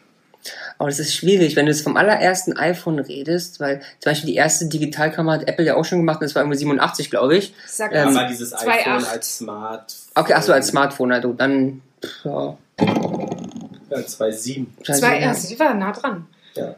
[0.79, 4.37] Aber das ist schwierig, wenn du jetzt vom allerersten iPhone redest, weil zum Beispiel die
[4.37, 7.55] erste Digitalkamera hat Apple ja auch schon gemacht, und das war irgendwie 87, glaube ich.
[7.67, 8.69] Ich sag Ähm, Aber dieses 2,8.
[8.69, 9.95] iPhone als Smart.
[10.15, 12.57] Okay, ach so, als Smartphone, also dann, pff, ja.
[12.81, 14.67] Ja, 2,7.
[14.99, 16.27] zwei, ja, sie war nah dran.
[16.55, 16.75] Ja.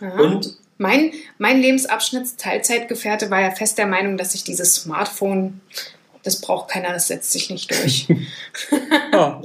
[0.00, 0.10] Ja.
[0.10, 5.60] Und Mein, mein Lebensabschnitts-Teilzeitgefährte war ja fest der Meinung, dass sich dieses Smartphone,
[6.22, 8.06] das braucht keiner, das setzt sich nicht durch.
[9.12, 9.40] Ja.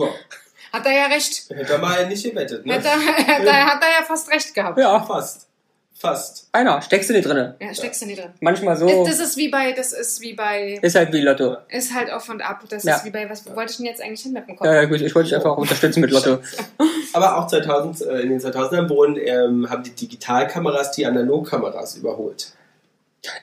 [0.73, 1.45] Hat er ja recht.
[1.49, 2.73] hätte er mal nicht gewettet, ne?
[2.73, 2.91] Hat er,
[3.37, 4.77] hat, er, hat er ja fast recht gehabt.
[4.79, 5.47] ja, Fast.
[5.95, 6.49] Fast.
[6.51, 7.55] einer, steckst du nicht drinne.
[7.61, 8.31] Ja, steckst du nicht drin.
[8.41, 11.55] Manchmal so, Das ist wie bei, das ist wie bei, ist halt wie Lotto.
[11.69, 12.61] ist halt auf und ab.
[12.67, 12.95] Das Ja.
[12.97, 14.65] ist wie bei, was wollte ich denn jetzt eigentlich hin mit dem Kopf?
[14.67, 16.39] Ja, ja, gut, ich wollte dich einfach auch unterstützen mit Lotto.
[17.13, 22.51] Aber auch 2000, äh, in den 2000ern wurden, ähm, haben die Digitalkameras die Analogkameras überholt.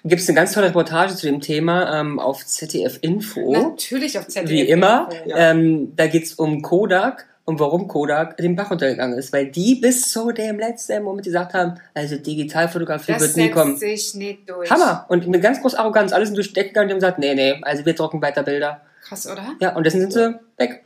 [0.04, 4.26] Gibt es eine ganz tolle Reportage zu dem Thema ähm, auf ZDF Info, Natürlich auf
[4.28, 4.50] ZDF.
[4.50, 5.08] wie immer.
[5.26, 5.50] Ja.
[5.52, 9.32] Ähm, da geht's um Kodak und warum Kodak den Bach runtergegangen ist.
[9.32, 13.54] Weil die bis zu dem letzten Moment gesagt haben, also Digitalfotografie Das wird nie setzt
[13.54, 13.76] kommen.
[13.78, 14.70] sich nicht durch.
[14.70, 15.06] Hammer!
[15.08, 17.34] Und mit ganz großer Arroganz alles sind durch die Decke gegangen und haben gesagt, nee,
[17.34, 18.82] nee, also wir drucken weiter Bilder.
[19.02, 19.54] Krass, oder?
[19.60, 20.84] Ja, und deswegen sind sie weg.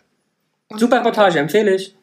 [0.69, 1.95] Und- Super Reportage, empfehle ich.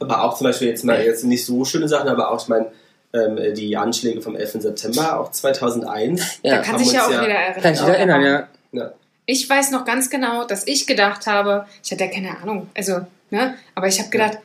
[0.00, 2.66] Aber auch zum Beispiel jetzt mal jetzt nicht so schöne Sachen, aber auch, ich meine,
[3.12, 4.60] ähm, die Anschläge vom 11.
[4.62, 6.40] September, auch 2001.
[6.42, 7.62] Ja, da kann sich ja auch ja- jeder erinnern.
[7.62, 8.48] kann ich dich erinnern, ja.
[8.72, 8.92] Ja.
[9.26, 13.00] Ich weiß noch ganz genau, dass ich gedacht habe, ich hatte ja keine Ahnung, also,
[13.30, 14.38] ne, aber ich habe gedacht,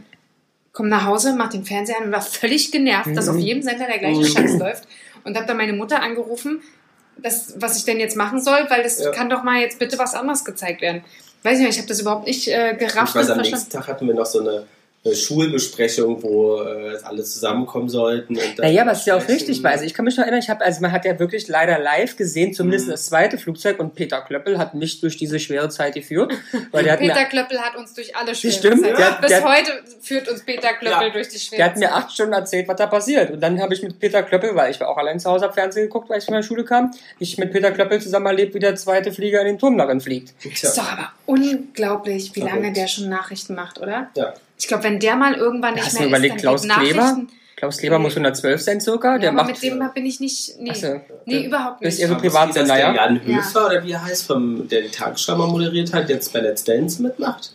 [0.74, 3.86] komm nach Hause, mach den Fernseher an und war völlig genervt, dass auf jedem Sender
[3.88, 4.88] der gleiche Scheiß läuft
[5.24, 6.62] und habe dann meine Mutter angerufen,
[7.18, 9.12] das, was ich denn jetzt machen soll, weil das Ja.
[9.12, 11.04] kann doch mal jetzt bitte was anderes gezeigt werden.
[11.44, 13.70] Weiß ich nicht, ich habe das überhaupt nicht äh, Ich gerafft weiß, und am nächsten.
[13.72, 14.66] Tag hatten wir noch so eine
[15.14, 18.36] Schulbesprechung, wo äh, alle zusammenkommen sollten.
[18.36, 20.24] Und dann Naja, aber es ist ja auch richtig, weil also ich kann mich noch
[20.24, 22.92] erinnern, ich habe, also man hat ja wirklich leider live gesehen, zumindest Mhm.
[22.92, 26.34] das zweite Flugzeug und Peter Klöppel hat mich durch diese schwere Zeit geführt,
[26.72, 29.30] weil der hat Peter mir, Klöppel hat uns durch alle schwere stimmt, der hat- Bis
[29.30, 31.10] der heute führt uns Peter Klöppel Ja.
[31.14, 31.94] durch die schwere der hat mir Zeit.
[31.96, 33.32] acht Stunden erzählt, was da passiert.
[33.32, 35.54] Und dann habe ich mit Peter Klöppel, weil ich war auch allein zu Hause, hab
[35.54, 38.60] Fernsehen geguckt, weil ich von der Schule kam, ich mit Peter Klöppel zusammen erlebt, wie
[38.60, 40.34] der zweite Flieger in den Turm darin fliegt.
[40.46, 42.78] Ist doch aber unglaublich, wie lange Verrückt.
[42.78, 44.10] der schon Nachrichten macht, oder?
[44.16, 44.34] Ja.
[44.58, 46.90] Ich glaube, wenn der mal irgendwann nicht Hast du mehr überlegt, ist, Klaus dann geht
[46.92, 47.18] Kleber?
[47.56, 48.04] Klaus Kleber Nee.
[48.04, 49.62] muss 112 sein circa, Ja, der aber macht...
[49.62, 50.60] mit dem bin ich nicht.
[50.60, 51.00] Nee, so.
[51.26, 52.00] nee überhaupt Ist nicht.
[52.02, 53.06] ihr so Aber wussten privat Sie, dass sind, der naja.
[53.06, 56.40] Jan Höfer, oder wie er heißt, vom, der die Tagesschau mal moderiert hat, jetzt bei
[56.42, 57.54] Let's Dance mitmacht?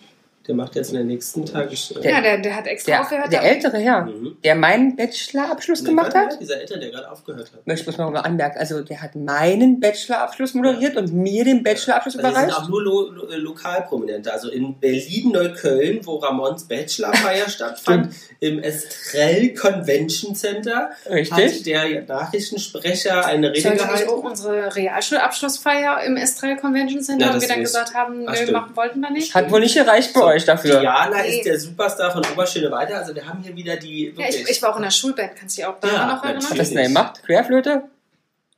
[0.50, 2.00] Der macht jetzt in der nächsten Tagesschau.
[2.00, 3.32] ja, der, der hat extra Der, aufgehört.
[3.32, 4.36] der ältere Herr, Mhm.
[4.42, 7.64] der meinen Bachelorabschluss gemacht Ja, hat, Dieser Ältere, der gerade aufgehört hat.
[7.68, 12.26] möchte ich mal anmerken, also der hat meinen Bachelorabschluss moderiert und mir den Bachelorabschluss Also
[12.28, 12.64] die sind überreicht.
[12.64, 14.32] auch nur lo lo Lokalprominente.
[14.32, 21.62] Also in Berlin-Neukölln, wo Ramons Bachelorfeier stattfand, im Estrell Convention Center, hat Richtig.
[21.62, 24.10] der Nachrichtensprecher eine Rede Sollte nicht gehalten.
[24.10, 28.34] auch unsere Realschulabschlussfeier im Estrell Convention Center, Ja, wo das wir dann gesagt haben, Ach,
[28.34, 28.52] stimmt.
[28.52, 29.34] machen wollten wir nicht.
[29.34, 30.80] Hat wohl nicht gereicht bei euch dafür.
[30.80, 31.38] Diana Nee.
[31.38, 32.96] ist der Superstar von Oberschöneweide.
[32.96, 34.12] Also wir haben hier wieder die...
[34.16, 36.24] Ja, ich, ich war auch in der Schulband, kannst du dich auch daran Ja, noch
[36.24, 36.42] erinnern?
[36.50, 37.22] Was hast du denn gemacht?
[37.24, 37.82] Querflöte?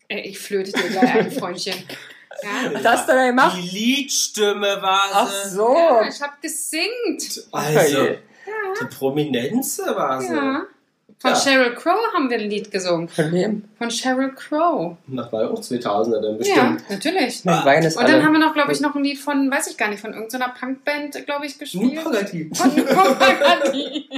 [0.09, 1.74] Ey, ich flöte dir gleich ein, Freundchen.
[2.43, 3.57] Ja, Was hast du denn gemacht?
[3.57, 5.74] Die Liedstimme war Ach so.
[5.76, 7.45] ja ich hab gesingt.
[7.53, 8.18] Also, Okay.
[8.80, 10.35] die Prominenz war sie.
[10.35, 10.62] Ja.
[11.23, 11.37] Von Ja.
[11.37, 13.09] Sheryl Crow haben wir ein Lied gesungen.
[13.09, 13.62] Von wem?
[13.79, 14.97] Von Sheryl Crow.
[15.07, 16.91] Nach war ja auch 2000er dann Ja, bestimmt.
[16.91, 17.45] natürlich.
[17.45, 18.25] Mein Wein ist Und dann alle.
[18.25, 20.49] haben wir noch, glaube ich, noch ein Lied von, weiß ich gar nicht, von irgendeiner
[20.49, 22.03] Punkband, glaube ich, gespielt.
[22.03, 22.51] Pagati.
[22.53, 24.09] Von Pagani.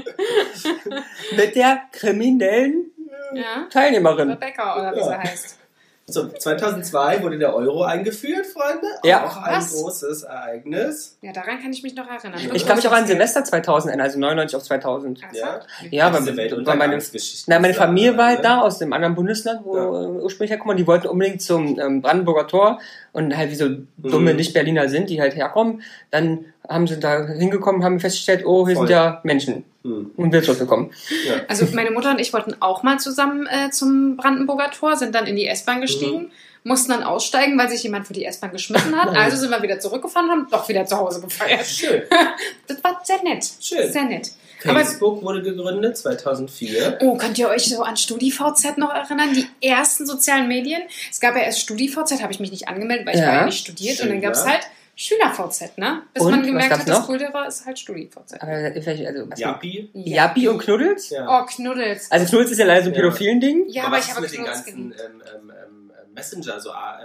[1.36, 2.90] Mit der kriminellen
[3.34, 3.66] Ja.
[3.70, 4.30] Teilnehmerin.
[4.30, 5.04] Rebecca oder wie Ja.
[5.04, 5.58] sie heißt.
[6.06, 8.86] So, 2002 wurde der Euro eingeführt, Freunde.
[9.04, 9.24] Ja.
[9.26, 9.72] Auch ein Was?
[9.72, 11.16] großes Ereignis.
[11.22, 12.38] Ja, daran kann ich mich noch erinnern.
[12.52, 15.20] Ich kann mich auch an Silvester 2000 erinnern, also 99 auf 2000.
[15.24, 15.60] Also, Ja.
[15.90, 16.26] Ja, weil,
[16.66, 16.98] weil meine,
[17.46, 18.42] na, meine Familie war halt Ne?
[18.44, 19.82] da aus dem anderen Bundesland, wo Ja.
[19.82, 20.76] äh, ursprünglich herkommen.
[20.76, 22.80] Die wollten unbedingt zum ähm, Brandenburger Tor
[23.12, 24.36] und halt wie so dumme Mhm.
[24.36, 25.80] Nicht-Berliner sind, die halt herkommen.
[26.10, 28.86] Dann haben sie da hingekommen, haben festgestellt, oh, hier Voll.
[28.86, 29.64] sind ja Menschen.
[29.82, 30.10] Hm.
[30.16, 30.90] Und wir zurückgekommen.
[31.26, 31.34] Ja.
[31.48, 35.26] Also meine Mutter und ich wollten auch mal zusammen äh, zum Brandenburger Tor, sind dann
[35.26, 36.30] in die S-Bahn gestiegen,
[36.62, 39.14] mussten dann aussteigen, weil sich jemand vor die S-Bahn geschmissen hat.
[39.14, 41.66] Also sind wir wieder zurückgefahren und haben doch wieder zu Hause gefeiert.
[41.66, 42.02] Schön.
[42.66, 43.44] Das war sehr nett.
[43.60, 43.92] Schön.
[43.92, 44.30] Sehr nett.
[44.64, 46.98] Aber Facebook wurde gegründet 2004.
[47.02, 49.34] Oh, könnt ihr euch so an StudiVZ noch erinnern?
[49.34, 50.80] Die ersten sozialen Medien?
[51.10, 53.26] Es gab ja erst StudiVZ, habe ich mich nicht angemeldet, weil ich Ja.
[53.26, 54.00] war ja nicht studiert.
[54.00, 54.54] und dann gab es Schön, ja.
[54.54, 54.66] halt
[54.96, 56.02] SchülerVZ, ne?
[56.12, 56.30] Bis Und?
[56.30, 57.06] man gemerkt hat, das noch?
[57.06, 58.34] Coolere ist halt StudiVZ.
[58.40, 59.90] Aber vielleicht, also, was Jappi.
[59.92, 61.10] Jappi und Knuddels?
[61.10, 61.26] Ja.
[61.42, 62.10] Oh, Knuddels.
[62.10, 63.00] Also Knuddels ist ja leider so ein Ja.
[63.00, 63.64] pädophilen Ding.
[63.68, 65.00] ja, Aber aber was ich ist habe mit den Knuddels ganzen geliebt.
[65.04, 67.00] ähm, ähm, ähm, Messenger, so Ah,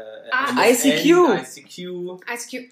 [0.64, 1.06] äh, ICQ.
[1.42, 2.22] ICQ.
[2.32, 2.70] Ice Cube.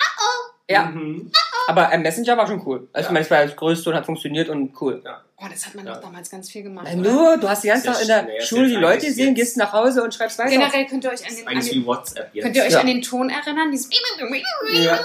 [0.70, 1.32] Ja, Mhm.
[1.68, 2.88] aber äh, Messenger war schon cool.
[2.94, 3.10] Also Ja.
[3.10, 5.02] ich meine, es war das Größte und hat funktioniert und cool.
[5.40, 5.94] Oh, das hat man Ja.
[5.96, 6.88] doch damals ganz viel gemacht.
[6.88, 9.36] Nein, nur, du hast die ganze ja Tag in der ist Schule die Leute gesehen,
[9.36, 10.50] gehst nach Hause und schreibst weiter.
[10.50, 12.44] Generell könnt ihr euch an den, an den wie WhatsApp jetzt.
[12.44, 12.80] Könnt ihr euch Ja.
[12.80, 13.72] an den Ton erinnern?
[13.72, 13.90] Dieses
[14.74, 15.00] Ja.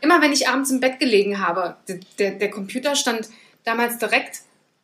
[0.00, 3.28] Immer wenn ich abends im Bett gelegen habe, der, der, der Computer stand
[3.64, 4.40] damals direkt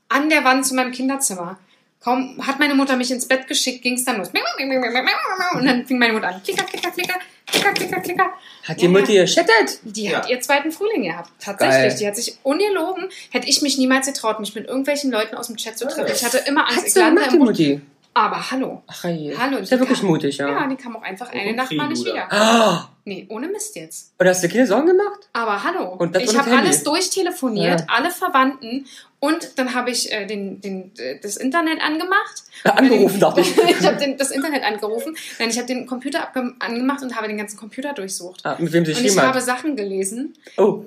[0.09, 1.59] an der Wand zu meinem Kinderzimmer.
[2.01, 4.28] Kaum hat meine Mutter mich ins Bett geschickt, ging es dann los.
[4.28, 6.42] Und dann fing meine Mutter an.
[6.42, 7.14] Klicker, klicker, klicker,
[7.46, 8.32] klicker, klicker, klicker.
[8.64, 9.80] Hat die Ja, Mutti geschattet?
[9.82, 10.18] Die Ja.
[10.18, 11.30] hat ihr zweiten Frühling gehabt.
[11.40, 11.76] Tatsächlich.
[11.90, 11.96] Geil.
[11.99, 15.57] Die hat sich ungelogen, hätte ich mich niemals getraut, mich mit irgendwelchen Leuten aus dem
[15.57, 16.07] Chat zu treffen.
[16.09, 16.14] Ja.
[16.14, 16.78] Ich hatte immer Angst.
[16.78, 17.80] Hat Ich lande im Mutti?
[18.19, 18.83] Aber hallo.
[18.89, 19.37] Ach je.
[19.39, 20.49] Hallo, Ist ja die wirklich kam- mutig, ja.
[20.49, 22.27] Ja, die kam auch einfach eine Und Nacht mal nicht wieder.
[22.33, 24.12] Ah, Nee, ohne Mist jetzt.
[24.19, 25.29] und hast du dir keine Sorgen gemacht?
[25.33, 27.87] Aber hallo, Und das ich habe alles durchtelefoniert, Ja.
[27.89, 28.87] alle Verwandten
[29.21, 32.43] und dann habe ich äh, den, den, äh, das Internet angemacht.
[32.64, 33.57] Angerufen, dachte ich.
[33.81, 37.57] ich habe das Internet angerufen, nein, ich habe den Computer angemacht und habe den ganzen
[37.57, 38.45] Computer durchsucht.
[38.45, 39.41] Ah, mit wem sie Und ich habe.
[39.41, 40.83] Sachen gelesen Oh.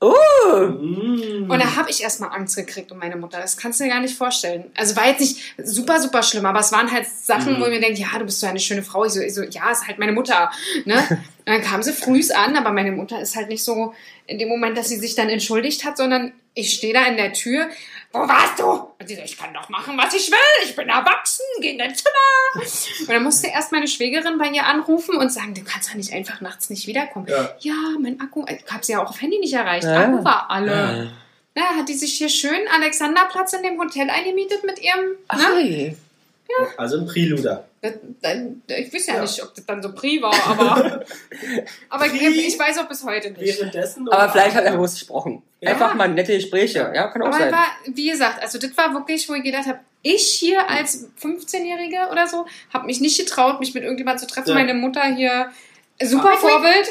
[0.00, 0.60] Oh.
[0.60, 1.50] Mm.
[1.50, 3.40] und da habe ich erstmal Angst gekriegt um meine Mutter.
[3.40, 4.70] Das kannst du dir gar nicht vorstellen.
[4.76, 7.60] Also war jetzt nicht super, super schlimm, aber es waren halt Sachen, Mhm.
[7.60, 9.04] wo ich mir denke, ja, du bist so eine schöne Frau.
[9.04, 10.52] Ich so, ich so ja, ist halt meine Mutter.
[10.84, 10.94] Ne?
[11.10, 13.92] Und dann kam sie frühs an, aber meine Mutter ist halt nicht so
[14.26, 17.32] in dem Moment, dass sie sich dann entschuldigt hat, sondern ich stehe da in der
[17.32, 17.68] Tür.
[18.12, 18.64] Wo warst du?
[18.64, 20.64] Und sie so, ich kann doch machen, was ich will.
[20.64, 22.62] Ich bin erwachsen, geh in dein Zimmer.
[23.00, 26.12] Und dann musste erst meine Schwägerin bei ihr anrufen und sagen, du kannst ja nicht
[26.12, 27.26] einfach nachts nicht wiederkommen.
[27.28, 27.54] Ja.
[27.60, 29.84] Ja, mein Akku, ich habe sie ja auch auf Handy nicht erreicht.
[29.84, 30.00] Ja.
[30.08, 31.12] Akku war alle.
[31.56, 35.16] Ja, hat die sich hier schön Alexanderplatz in dem Hotel eingemietet mit ihrem.
[35.28, 35.60] Ach Ne?
[35.60, 35.96] je.
[36.78, 37.67] Also ein Preluder.
[37.80, 37.92] Das,
[38.66, 39.22] ich weiß ja, Ja.
[39.22, 41.04] nicht, ob das dann so Pri war, aber,
[41.88, 42.26] aber ich, Pri?
[42.46, 43.40] ich weiß auch bis heute nicht.
[43.58, 44.08] Währenddessen.
[44.08, 45.42] Aber oder vielleicht hat er groß gesprochen.
[45.60, 45.70] Ja.
[45.70, 46.90] Einfach mal nette Gespräche.
[46.94, 47.52] Ja, kann auch Aber sein.
[47.52, 52.08] war, wie gesagt, also das war wirklich, wo ich gedacht habe, ich hier als 15-Jährige
[52.10, 54.48] oder so, habe mich nicht getraut, mich mit irgendjemandem zu treffen.
[54.50, 54.54] Ja.
[54.54, 55.50] Meine Mutter hier,
[56.02, 56.36] super Ah.
[56.36, 56.88] Vorbild.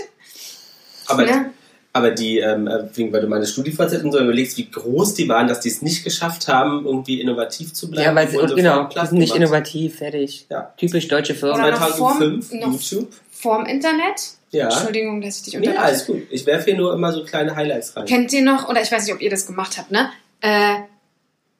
[1.07, 1.51] Aber, Ne?
[1.93, 5.27] Aber die, ähm, äh, wegen, weil du meine StudiVZ und so überlegst, wie groß die
[5.27, 8.05] waren, dass die es nicht geschafft haben, irgendwie innovativ zu bleiben.
[8.05, 9.49] Ja, weil sie, genau, die platt sind nicht gemacht.
[9.49, 10.45] innovativ, fertig.
[10.49, 10.73] Ja.
[10.77, 11.61] Typisch deutsche Firmen.
[11.61, 13.11] Oder noch 2005, vorm- noch- YouTube.
[13.31, 14.31] Vorm Internet.
[14.51, 14.69] Ja.
[14.69, 15.83] Entschuldigung, dass ich dich unterbreche.
[15.83, 16.21] alles gut.
[16.29, 18.05] Ich werfe hier nur immer so kleine Highlights rein.
[18.05, 20.09] Kennt ihr noch, oder ich weiß nicht, ob ihr das gemacht habt, ne?
[20.41, 20.75] Äh,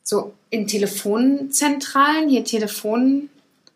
[0.04, 3.30] so in Telefonzentralen, hier Telefon,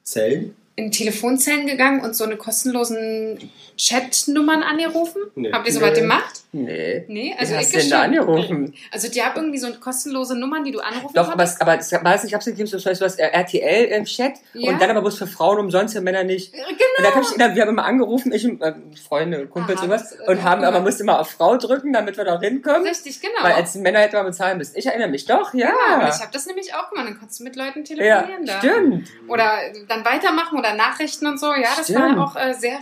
[0.03, 0.55] Zellen?
[0.75, 5.21] In Telefonzellen gegangen und so eine kostenlosen Chatnummern angerufen?
[5.35, 5.51] Nee.
[5.51, 6.01] Habt ihr sowas Nee.
[6.01, 6.33] gemacht?
[6.53, 7.05] Nee.
[7.07, 8.05] Nee, Also Wie hast ich denn da schon.
[8.17, 8.73] angerufen?
[8.91, 11.55] Also die haben irgendwie so kostenlose Nummern, die du anrufen Doch, aber, konntest.
[11.55, 14.71] es- aber es war es nicht so zum Beispiel was äh, RTL im Chat Ja.
[14.71, 16.51] und dann aber bloß für Frauen umsonst, für Männer nicht.
[16.53, 16.63] Genau.
[16.67, 18.73] Und da kann ich wir haben immer angerufen, ich und äh,
[19.07, 20.67] Freunde, Kumpels Aha, und was, das, äh, und haben ja.
[20.67, 22.83] aber mussten immer auf Frau drücken, damit wir da hinkommen.
[22.85, 23.33] Richtig, genau.
[23.43, 24.77] Weil als Männer hätte man bezahlen müssen.
[24.77, 25.69] Ich erinnere mich doch, ja.
[25.89, 27.07] ja, und ich habe das nämlich auch gemacht.
[27.07, 28.57] Dann konntest du mit Leuten ja, telefonieren da.
[28.59, 29.07] stimmt.
[29.29, 29.51] Oder
[29.87, 31.47] dann weitermachen oder Nachrichten und so.
[31.47, 32.17] Ja, das Stimmt.
[32.17, 32.79] war auch äh, sehr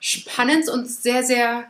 [0.00, 1.64] spannend und sehr, sehr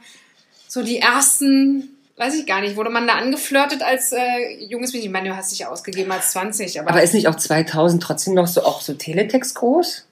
[0.69, 5.09] so die ersten, weiß ich gar nicht, wurde man da angeflirtet als äh, junges Mädchen.
[5.09, 8.35] Ich meine, du hast dich ausgegeben als 20, aber, Aber ist nicht auch 2000 trotzdem
[8.35, 10.07] noch so auch so Teletext groß?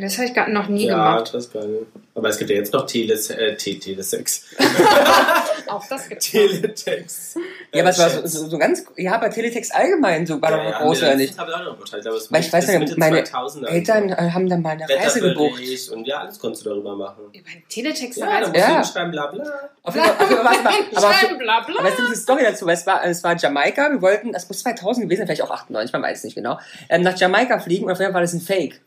[0.00, 1.34] das habe ich gar noch nie Ja, gemacht.
[1.34, 1.82] das gar nicht.
[2.18, 4.44] Aber es gibt ja jetzt noch Tele äh, Telesex.
[5.68, 6.32] Auch das gibt's.
[6.32, 6.40] noch.
[6.40, 7.36] Teletext.
[7.72, 10.56] Ja, aber es war Äh, so, so, ganz, ja, aber Teletext allgemein so war Ja,
[10.56, 11.38] doch ja, noch groß oder das nicht?
[11.38, 14.34] habe ich auch noch geteilt, aber es Weil ich weiß ja, Mitte meine 2000er Eltern
[14.34, 15.62] haben dann mal eine Reise gebucht.
[15.92, 17.24] Und ja, alles konntest du darüber machen.
[17.32, 18.66] Über Teletext Ja, musst Ja.
[18.68, 19.44] du hinschreiben, bla bla.
[19.82, 21.78] Auf jeden Fall, warte mal, aber, Schreiben, bla bla.
[21.78, 24.48] aber es gibt eine Story dazu, weil es war, es war Jamaika, wir wollten, das
[24.48, 26.58] muss 2000 gewesen sein, vielleicht auch 98, man weiß es nicht genau,
[26.88, 28.80] ähm, nach Jamaika fliegen und auf jeden Fall war das ein Fake.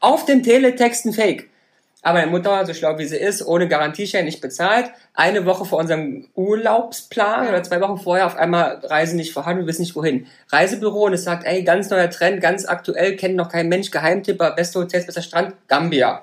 [0.00, 1.48] Auf dem Teletext ein Fake.
[2.04, 5.78] Aber meine Mutter, so schlau wie sie ist, ohne Garantieschein nicht bezahlt, eine Woche vor
[5.78, 10.26] unserem Urlaubsplan oder zwei Wochen vorher auf einmal Reise nicht vorhanden, wir wissen nicht wohin.
[10.50, 14.50] Reisebüro und es sagt, ey, ganz neuer Trend, ganz aktuell, kennt noch kein Mensch, Geheimtipper,
[14.50, 16.22] beste Hotels, bester Strand, Gambia.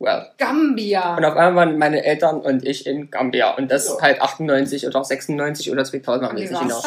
[0.00, 0.26] Well.
[0.38, 1.16] Gambia.
[1.16, 3.54] Und auf einmal waren meine Eltern und ich in Gambia.
[3.54, 4.02] Und das Ja.
[4.02, 6.82] halt 98 oder auch 96 oder 2000, man nicht genau.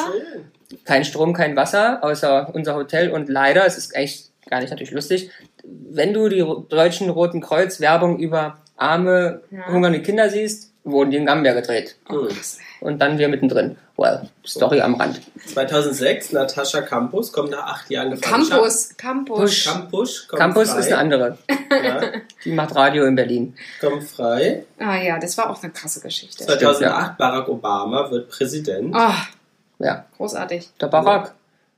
[0.86, 3.12] Kein Strom, kein Wasser, außer unser Hotel.
[3.12, 5.32] Und leider, es ist eigentlich gar nicht natürlich lustig,
[5.64, 9.68] wenn du die deutschen Roten Kreuz Werbung über arme, Ja.
[9.68, 11.97] hungernde Kinder siehst, wurden die in Gambia gedreht.
[12.10, 12.57] Oh, krass.
[12.82, 13.76] Und dann wir mittendrin.
[13.97, 15.20] Well, Story am Rand.
[15.45, 18.51] 2006, Natascha Campus kommt nach acht Jahren Gefangenschaft.
[18.97, 18.97] Campus.
[18.97, 19.64] Campus.
[19.66, 20.80] Campus kommt Campus frei.
[20.80, 21.38] ist eine andere.
[21.70, 22.01] Ja,
[22.45, 23.55] Die macht Radio in Berlin.
[23.82, 24.64] kommt frei.
[24.80, 26.45] Ah ja, das war auch eine krasse Geschichte.
[26.45, 28.95] 2008, Barack Obama wird Präsident.
[28.97, 30.70] Oh, Ja, großartig.
[30.80, 31.34] der Barack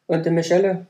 [0.05, 0.86] und die Michelle.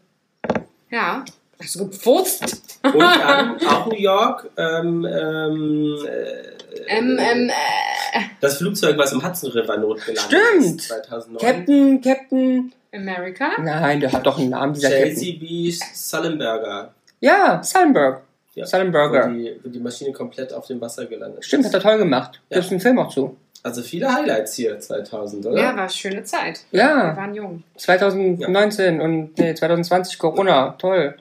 [0.89, 1.23] Ja.
[1.61, 2.61] Hast du gefurzt?
[2.83, 4.49] Und dann auch New York.
[4.57, 10.81] Ähm, ähm, äh, Ähm, ähm, äh, das Flugzeug, was im Hudson River notgelandet Stimmt.
[10.81, 10.87] ist.
[10.87, 11.39] 2009.
[11.39, 12.73] Captain, Captain.
[12.93, 13.51] America?
[13.61, 15.13] Nein, der hat doch einen Namen, dieser Captain.
[15.15, 16.93] Chelsea Beach Sullenberger.
[17.21, 18.21] Ja, Sullenberg.
[18.55, 19.29] Ja, Sullenberger.
[19.29, 22.41] Wo die, wo die Maschine komplett auf dem Wasser gelandet Stimmt, hat er toll gemacht.
[22.49, 22.55] Ja.
[22.55, 23.37] Gibt es einen Film auch zu.
[23.63, 25.57] Also viele Highlights hier 2000, oder?
[25.57, 26.61] Ja, war eine schöne Zeit.
[26.71, 27.63] Wir Ja, waren jung.
[27.77, 30.75] 2019 und nee, 2020 Corona.
[30.79, 31.15] Toll.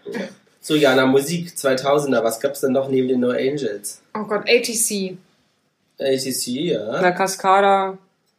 [0.61, 2.23] So, Jana, Musik 2000er.
[2.25, 4.01] Was gab's denn noch neben den No Angels?
[4.15, 5.19] Oh Gott, ATC.
[5.99, 7.01] ACC, ja.
[7.01, 7.99] Na, Cascada.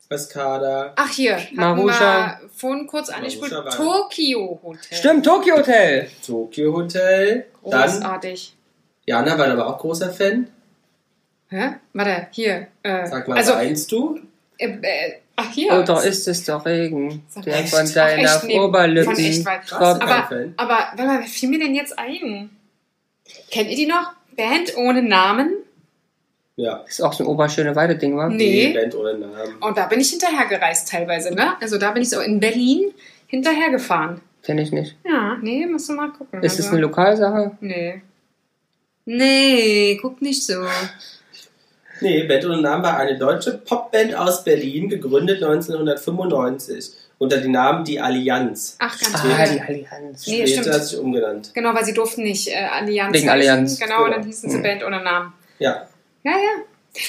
[0.10, 0.93] Cascada.
[0.95, 2.38] Ach hier, Marusha.
[2.41, 3.54] wir vorhin kurz angespielt.
[3.78, 4.97] Tokyo Hotel.
[4.97, 6.08] Stimmt, Tokyo Hotel.
[6.26, 7.45] Tokyo Hotel.
[7.64, 8.56] Dann, Großartig.
[9.06, 10.47] Jana war aber auch großer Fan.
[11.52, 11.76] Hä?
[11.93, 12.68] Warte, hier.
[12.82, 14.20] Äh, Sag mal, also, weinst du?
[14.58, 15.74] äh, äh, ach hier.
[15.74, 17.70] Oder Oh, ist es doch Regen, Sag der echt?
[17.76, 18.43] von Ach, deiner echt?
[18.45, 19.68] Nee, Oberlippen echt weit.
[19.68, 20.10] Krass, kommt.
[20.10, 22.49] aber, aber, warte mal, wer fiel mir denn jetzt ein?
[23.52, 24.14] Kennt ihr die noch?
[24.38, 25.52] Band ohne Namen?
[26.56, 26.86] Ja.
[26.88, 28.30] Ist auch so ein Oberschöne Weide-Ding, wa?
[28.30, 28.72] Nee.
[28.74, 29.58] Band ohne Namen.
[29.60, 31.54] Und da bin ich hinterhergereist teilweise, ne?
[31.62, 32.91] Also da bin ich so in Berlin
[33.28, 34.22] hinterhergefahren.
[34.43, 34.95] Kenn ich nicht.
[35.06, 36.41] Ja, nee, musst du mal gucken.
[36.43, 37.58] Ist es also, eine Lokalsache?
[37.60, 38.02] Nee.
[39.06, 40.64] Nee, guck nicht so.
[42.02, 47.84] Nee, Band ohne Namen war eine deutsche Popband aus Berlin, gegründet 1995 unter dem Namen
[47.86, 48.76] Die Allianz.
[48.80, 50.26] Ach, ganz Ah, die Allianz.
[50.28, 50.76] Nee, Später stimmt.
[50.76, 51.52] hat sich umgenannt.
[51.54, 53.30] Genau, weil sie durften nicht äh, Allianz Wegen.
[53.30, 53.80] Allianz.
[53.80, 54.16] Genau, Genau.
[54.16, 54.64] dann hießen sie Hm.
[54.64, 55.34] Band ohne Namen.
[55.60, 55.88] Ja.
[56.24, 56.64] Ja, ja.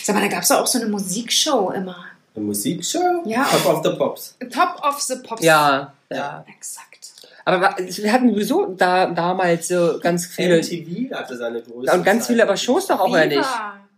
[0.04, 1.96] Sag mal, da gab es auch so eine Musikshow immer.
[2.36, 3.22] Eine Musikshow?
[3.24, 3.44] Ja.
[3.44, 4.36] Top of the Pops.
[4.52, 5.42] Top of the Pops.
[5.42, 6.44] Ja, ja.
[6.54, 7.12] Exakt.
[7.44, 10.58] Aber wir hatten sowieso da, damals so ganz viele.
[10.58, 12.56] MTV hatte seine größte Und ganz viele aber.
[12.56, 13.42] Shows doch auch, oder nicht?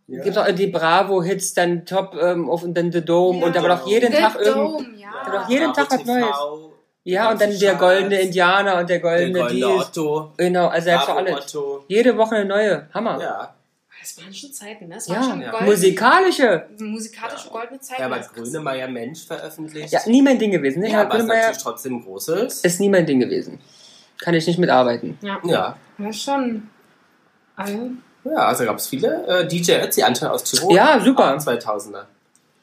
[0.06, 0.22] Ja.
[0.22, 3.46] Gibt auch die Bravo-Hits, dann Top ähm, auf und dann The Dome Ja.
[3.46, 4.56] und da war doch jeden The Tag irgend.
[4.56, 5.08] Dome, ja.
[5.26, 6.36] Ja, doch jeden Tag was TV, Neues.
[7.04, 9.86] Ja, und dann der Charts, goldene Indianer und der Der goldene goldene dies.
[9.88, 10.32] Otto.
[10.36, 11.54] Genau, also er hat Bravo alles.
[11.56, 11.84] Otto.
[11.88, 12.88] Jede Woche eine neue.
[12.92, 13.20] Hammer.
[13.20, 13.54] Ja.
[14.00, 14.94] Das waren schon Zeiten, ne?
[14.96, 15.60] Das Ja, schon Ja.
[15.62, 16.66] musikalische.
[16.78, 18.02] musikalische goldene Zeiten.
[18.02, 18.18] Ja, aber.
[18.20, 19.90] Grönemeyer Mensch veröffentlicht.
[19.90, 20.80] Ja, nie mein Ding gewesen.
[20.80, 20.90] Ne?
[20.90, 22.60] Ja, aber Grönemeyer natürlich trotzdem großes.
[22.60, 23.58] ist nie mein Ding gewesen.
[24.20, 25.18] Kann ich nicht mitarbeiten.
[25.22, 25.76] Ja, Ja.
[25.98, 26.68] ja schon.
[27.56, 27.90] Also,
[28.24, 29.24] Ja, also gab es viele.
[29.26, 30.74] Äh, DJ Ötzi, Anton aus Tirol.
[30.74, 31.34] Ja, super.
[31.36, 32.04] Auch 2000er.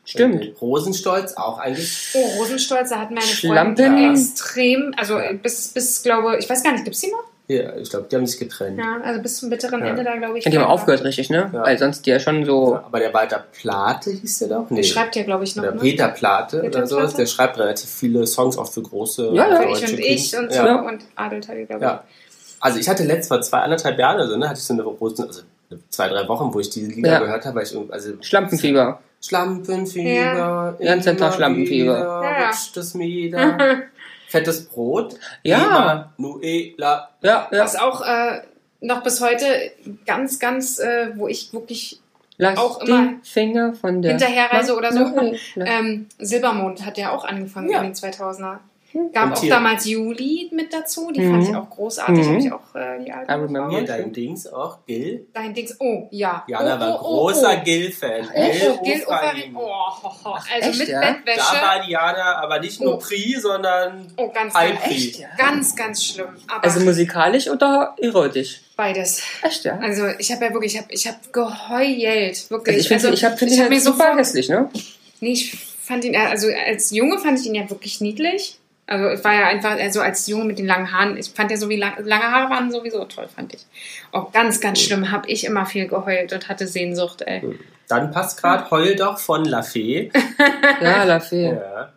[0.04, 0.42] Stimmt.
[0.42, 2.10] Und Rosenstolz, auch eigentlich.
[2.16, 3.86] oh, Rosenstolz, da hatten meine Schlampen.
[3.86, 5.32] Freunde extrem, also Ja.
[5.34, 7.24] bis, bis, glaube ich, weiß gar nicht, gibt's die noch?
[7.48, 8.80] Ja, ich glaube, die haben sich getrennt.
[8.80, 9.88] Ja, also bis zum bitteren Ja.
[9.88, 10.46] Ende da, glaube ich.
[10.46, 11.50] Die haben aufgehört, richtig, ne?
[11.54, 11.64] Ja.
[11.64, 12.76] Weil sonst die ja schon so.
[12.76, 14.70] Aber der Walter Plate hieß der doch?
[14.70, 14.78] Nee.
[14.78, 15.82] Der schreibt ja, glaube ich, noch, Oder ne?
[15.82, 17.14] Peter Plate Peter oder sowas.
[17.16, 19.62] Der schreibt relativ viele Songs auch für große Ja, ja.
[19.76, 20.82] Ich und ich und so Ja.
[20.82, 22.31] und Adelteil, glaube ich.
[22.62, 24.84] Also ich hatte letzt vor zwei, anderthalb Jahren oder so, ne, hatte ich so eine
[24.84, 25.42] große, also
[25.90, 27.20] zwei, drei Wochen, wo ich diese Lieder Ja.
[27.20, 29.00] gehört habe, weil ich irgendwie, also Schlampenfieber.
[29.22, 30.96] Schlampenfieber, Ja.
[30.96, 31.98] Ganz Tag Schlampenfieber.
[32.00, 32.46] Ja.
[32.48, 33.82] rutscht es wieder.
[34.28, 35.16] Fettes Brot.
[35.44, 36.12] Ja.
[36.18, 37.10] Emanuela.
[37.22, 37.64] Ja, ja.
[37.64, 38.42] Was auch äh,
[38.80, 39.46] noch bis heute
[40.06, 42.00] ganz, ganz, äh, wo ich wirklich
[42.38, 44.12] Lass auch die immer Finger von der.
[44.12, 45.34] Hinterherreise oder so.
[45.58, 47.80] Ähm, Silbermond hat ja auch angefangen Ja.
[47.80, 48.60] in den 2000er.
[49.14, 51.32] Gab Und auch hier- damals Juli mit dazu, die Mhm.
[51.32, 52.26] fand ich auch großartig.
[52.26, 52.34] Mhm.
[52.34, 53.32] Hab ich auch äh, die I alten.
[53.32, 53.70] remember.
[53.70, 55.28] Hier dein Dings auch, Gil.
[55.34, 55.76] Dein Dings.
[55.80, 56.44] Oh, ja.
[56.48, 57.64] Jana oh, war oh, oh, großer oh.
[57.64, 58.28] Gil-Fan.
[58.36, 58.42] Oh,
[58.80, 59.56] oh, Gil Ofarim.
[59.56, 59.58] Ofarim.
[59.58, 60.32] Oh, ho.
[60.34, 61.00] Also echt, mit ja?
[61.00, 61.38] Bettwäsche.
[61.38, 62.98] Da war Diana aber nicht nur Oh.
[62.98, 64.94] Pri, sondern oh, ganz, High ganz, Pri.
[64.96, 65.28] Echt, ja?
[65.38, 66.28] ganz, ganz schlimm.
[66.48, 68.62] Aber Also musikalisch oder erotisch?
[68.76, 69.22] beides.
[69.44, 69.78] Echt, ja?
[69.80, 72.50] Also ich habe ja wirklich, ich habe ich hab geheult.
[72.50, 72.76] Wirklich.
[72.76, 74.70] Also ich finde, ich hab, find ich ihn halt mir super sofort hässlich, ne?
[75.20, 78.58] Nee, ich fand ihn, also als Junge fand ich ihn ja wirklich niedlich.
[78.92, 81.56] Also es war ja einfach, also als Junge mit den langen Haaren, ich fand ja
[81.56, 83.66] so wie lang, lange Haare waren sowieso toll, fand ich.
[84.12, 87.58] Auch ganz, ganz schlimm, habe ich immer viel geheult und hatte Sehnsucht, ey.
[87.88, 90.12] dann passt gerade Heul doch von La Fee.
[90.82, 91.54] Ja, La Fee.
[91.54, 91.80] Ja.
[91.84, 91.94] Hat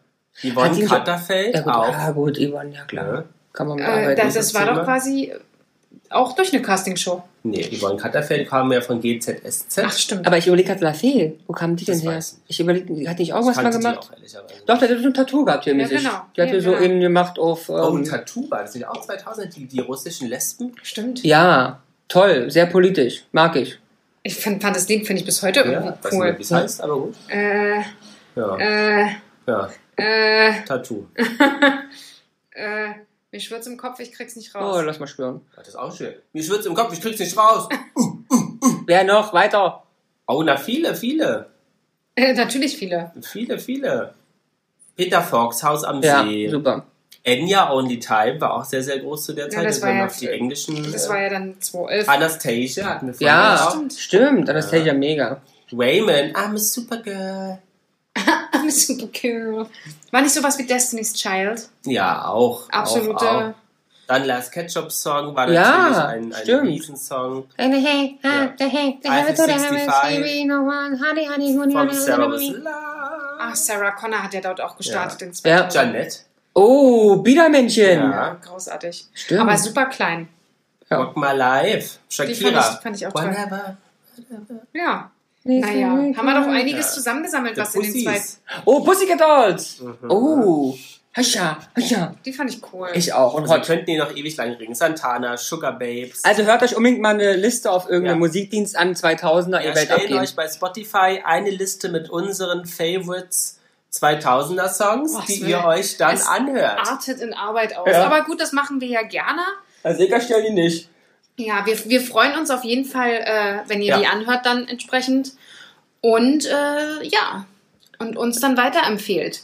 [0.53, 1.93] Yvonne Katterfeld Ja, gut, auch.
[1.93, 3.15] ja, gut, Yvonne, ja klar.
[3.15, 3.25] Ja.
[3.53, 4.21] Kann man Äh, bearbeiten.
[4.25, 5.33] das, das war doch quasi
[6.15, 7.23] auch durch eine Castingshow.
[7.43, 9.79] Nee, Yvonne Katterfeld kam ja von GZSZ.
[9.85, 10.27] Ach, stimmt.
[10.27, 12.39] Aber ich überlege gerade, La Fee, wo kam die denn Das her?
[12.49, 13.99] ich überlege, hat die nicht irgendwas mal gemacht?
[13.99, 14.11] auch.
[14.67, 15.99] Doch, der hat so ein Tattoo gehabt hier Ja, mit sich.
[15.99, 16.23] genau.
[16.37, 16.83] Die hat hier Ja, so genau.
[16.83, 17.69] innen gemacht auf.
[17.69, 20.73] Oh, ein Ähm, Tattoo war das nicht auch 2000, die, die russischen Lesben?
[20.83, 21.23] stimmt.
[21.23, 23.25] ja, toll, sehr politisch.
[23.33, 23.79] Mag ich.
[24.23, 26.35] Ich fand, fand das Lied, finde ich bis heute Ja, irgendwie weiß nicht cool.
[26.39, 27.15] wie es heißt, aber gut.
[27.29, 27.81] Äh,
[28.37, 29.07] Ja, äh,
[29.47, 29.69] ja.
[29.97, 31.05] äh, Tattoo.
[32.53, 32.89] äh,
[33.35, 34.83] mir schwirrt im Kopf, ich krieg's nicht Oh, raus.
[34.87, 35.41] lass mal spüren.
[35.57, 36.15] Das ist auch schön.
[36.33, 37.69] Mir schwitzt im Kopf, ich krieg's nicht raus.
[38.87, 39.33] Wer noch?
[39.35, 39.83] Weiter.
[40.29, 41.47] Oh, na, viele, viele.
[42.15, 43.13] Äh, natürlich viele.
[43.23, 44.15] Viele, viele.
[44.97, 46.49] Peter Fox, Haus am Ja, See.
[46.49, 46.87] super.
[47.25, 49.65] Enya Only Time war auch sehr, sehr groß zu der Zeit.
[49.67, 50.93] das das war waren ja- die englischen.
[50.93, 52.09] Das äh, war ja dann 2011.
[52.09, 53.71] Anastasia hatten wir vorhin Ja, auch.
[53.71, 53.93] stimmt.
[53.95, 54.49] stimmt.
[54.51, 55.41] Anastasia mega.
[55.73, 57.59] Raymond, I'm a Supergirl.
[58.17, 59.67] I'm super cool.
[60.11, 61.69] War nicht sowas wie Destiny's Child?
[61.85, 62.69] Ja, auch.
[62.71, 63.17] Absolute.
[63.17, 63.55] Auch, auch.
[64.07, 66.63] Dann Last Ketchup Song war Ja, natürlich ein, ein stimmt.
[66.69, 68.53] Riesensong Hey, hey, Ja.
[68.59, 72.55] hey, hey, Eiffel 65 no one, honey, honey, honey, von honey, Sarah honey.
[73.41, 75.69] Ah, Sarah Connor hat ja dort auch gestartet in Ja.
[75.69, 75.75] 2000.
[75.75, 76.25] Janet.
[76.53, 77.99] Oh, Biedermännchen.
[77.99, 78.11] Ja.
[78.11, 79.07] Ja, großartig.
[79.15, 79.41] Stimmt.
[79.41, 80.29] Aber super klein.
[80.91, 80.99] Ja.
[80.99, 81.99] Rock My Life.
[82.11, 82.61] Die fand Shakira.
[82.61, 83.25] ich, fand ich auch toll.
[83.25, 83.77] Whenever.
[84.73, 85.11] Ja.
[85.45, 86.93] Naja, haben wir doch einiges Ja.
[86.93, 88.21] zusammengesammelt, was in den zwei.
[88.65, 89.81] Oh, Pussycat Dolls.
[89.81, 90.11] Mhm.
[90.11, 90.75] Oh,
[91.13, 92.15] hascha, hascha.
[92.25, 92.89] Die fand ich cool.
[92.95, 93.35] Ich auch.
[93.35, 94.75] Und Also wir könnten die noch ewig lang reden.
[94.75, 96.25] Santana, Sugar Babes.
[96.25, 98.27] Also hört euch unbedingt mal eine Liste auf irgendeinem Ja.
[98.27, 100.19] Musikdienst an, 2000er, Wir ihr werdet stellen abgehen.
[100.21, 103.59] euch bei Spotify eine Liste mit unseren Favorites
[103.91, 106.79] 2000er Songs, es die will- ihr euch dann es anhört.
[106.91, 107.87] artet in Arbeit aus.
[107.89, 108.07] Ja.
[108.07, 109.43] Aber gut, das machen wir ja gerne.
[109.83, 110.89] Also ich stellen die nicht.
[111.37, 113.99] Ja, wir, wir freuen uns auf jeden Fall, äh, wenn ihr Ja.
[113.99, 115.33] die anhört, dann entsprechend.
[116.01, 117.47] Und äh, ja,
[117.99, 119.43] und uns dann weiterempfehlt.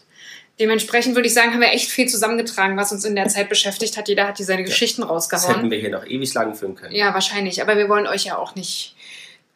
[0.61, 3.97] Dementsprechend würde ich sagen, haben wir echt viel zusammengetragen, was uns in der Zeit beschäftigt
[3.97, 4.09] hat.
[4.09, 5.71] Jeder hat hier seine Geschichten Das hätten rausgehauen.
[5.71, 6.95] wir hier noch ewig lang führen können.
[6.95, 7.63] Ja, wahrscheinlich.
[7.63, 8.95] Aber wir wollen euch ja auch nicht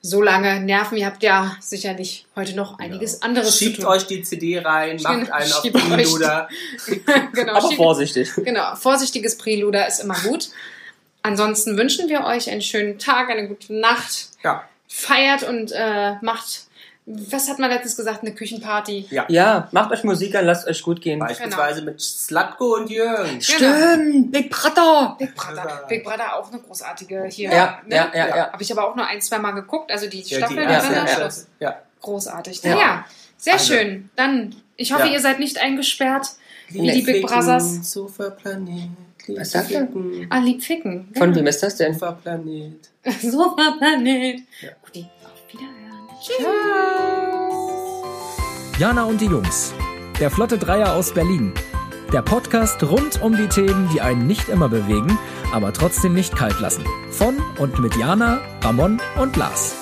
[0.01, 0.97] so lange nerven.
[0.97, 3.91] Ihr habt ja sicherlich heute noch einiges anderes Schiebt zu tun.
[3.91, 6.49] euch die CD rein, macht Genau, einen auf schiebt Preluder.
[7.35, 8.31] genau, Aber schiebt- vorsichtig.
[8.37, 10.49] Genau, vorsichtiges Preluder ist immer gut.
[11.25, 14.29] Ansonsten wünschen wir euch einen schönen Tag, eine gute Nacht.
[14.45, 14.63] Ja.
[14.87, 16.67] Feiert und äh, macht,
[17.07, 19.07] was hat man letztens gesagt, eine Küchenparty.
[19.11, 19.25] ja.
[19.29, 21.19] Ja, macht euch Musik an, lasst euch gut gehen.
[21.21, 23.41] Beispielsweise mit Slatko und Jürgen.
[23.41, 25.17] Stimmt, Big Brother.
[25.19, 25.85] Big Brother.
[25.89, 27.51] Big Brother auch eine großartige hier.
[27.51, 27.97] Ja, ne?
[27.97, 28.53] ja, ja, ja.
[28.53, 29.91] Habe ich aber auch nur ein, zwei Mal geguckt.
[29.91, 31.47] Also die Ja, die Staffel erste, dann am ja, Schluss.
[31.59, 31.77] ja.
[32.03, 32.63] Großartig.
[32.63, 32.79] Ja.
[32.79, 33.05] Ja,
[33.39, 33.73] sehr Also.
[33.73, 34.11] schön.
[34.15, 35.13] Dann, ich hoffe, Ja.
[35.15, 36.27] ihr seid nicht eingesperrt.
[36.69, 37.95] Wie die Big Brothers.
[39.29, 39.87] Was sagt er?
[39.87, 41.09] Ficken, Ah, lieb ficken.
[41.17, 41.93] Von wem ist das denn?
[41.95, 42.91] Superplanet.
[43.23, 44.41] Superplanet.
[44.61, 44.71] Ja.
[44.85, 46.09] Guti, auf Wiederhören.
[46.21, 46.47] Tschüss.
[48.81, 49.73] Jana und die Jungs.
[50.21, 51.53] Der Flotte Dreier aus Berlin.
[52.13, 55.19] Der Podcast rund um die Themen, die einen nicht immer bewegen,
[55.53, 56.85] aber trotzdem nicht kalt lassen.
[57.11, 59.75] Von und mit Jana, Ramon und Lars.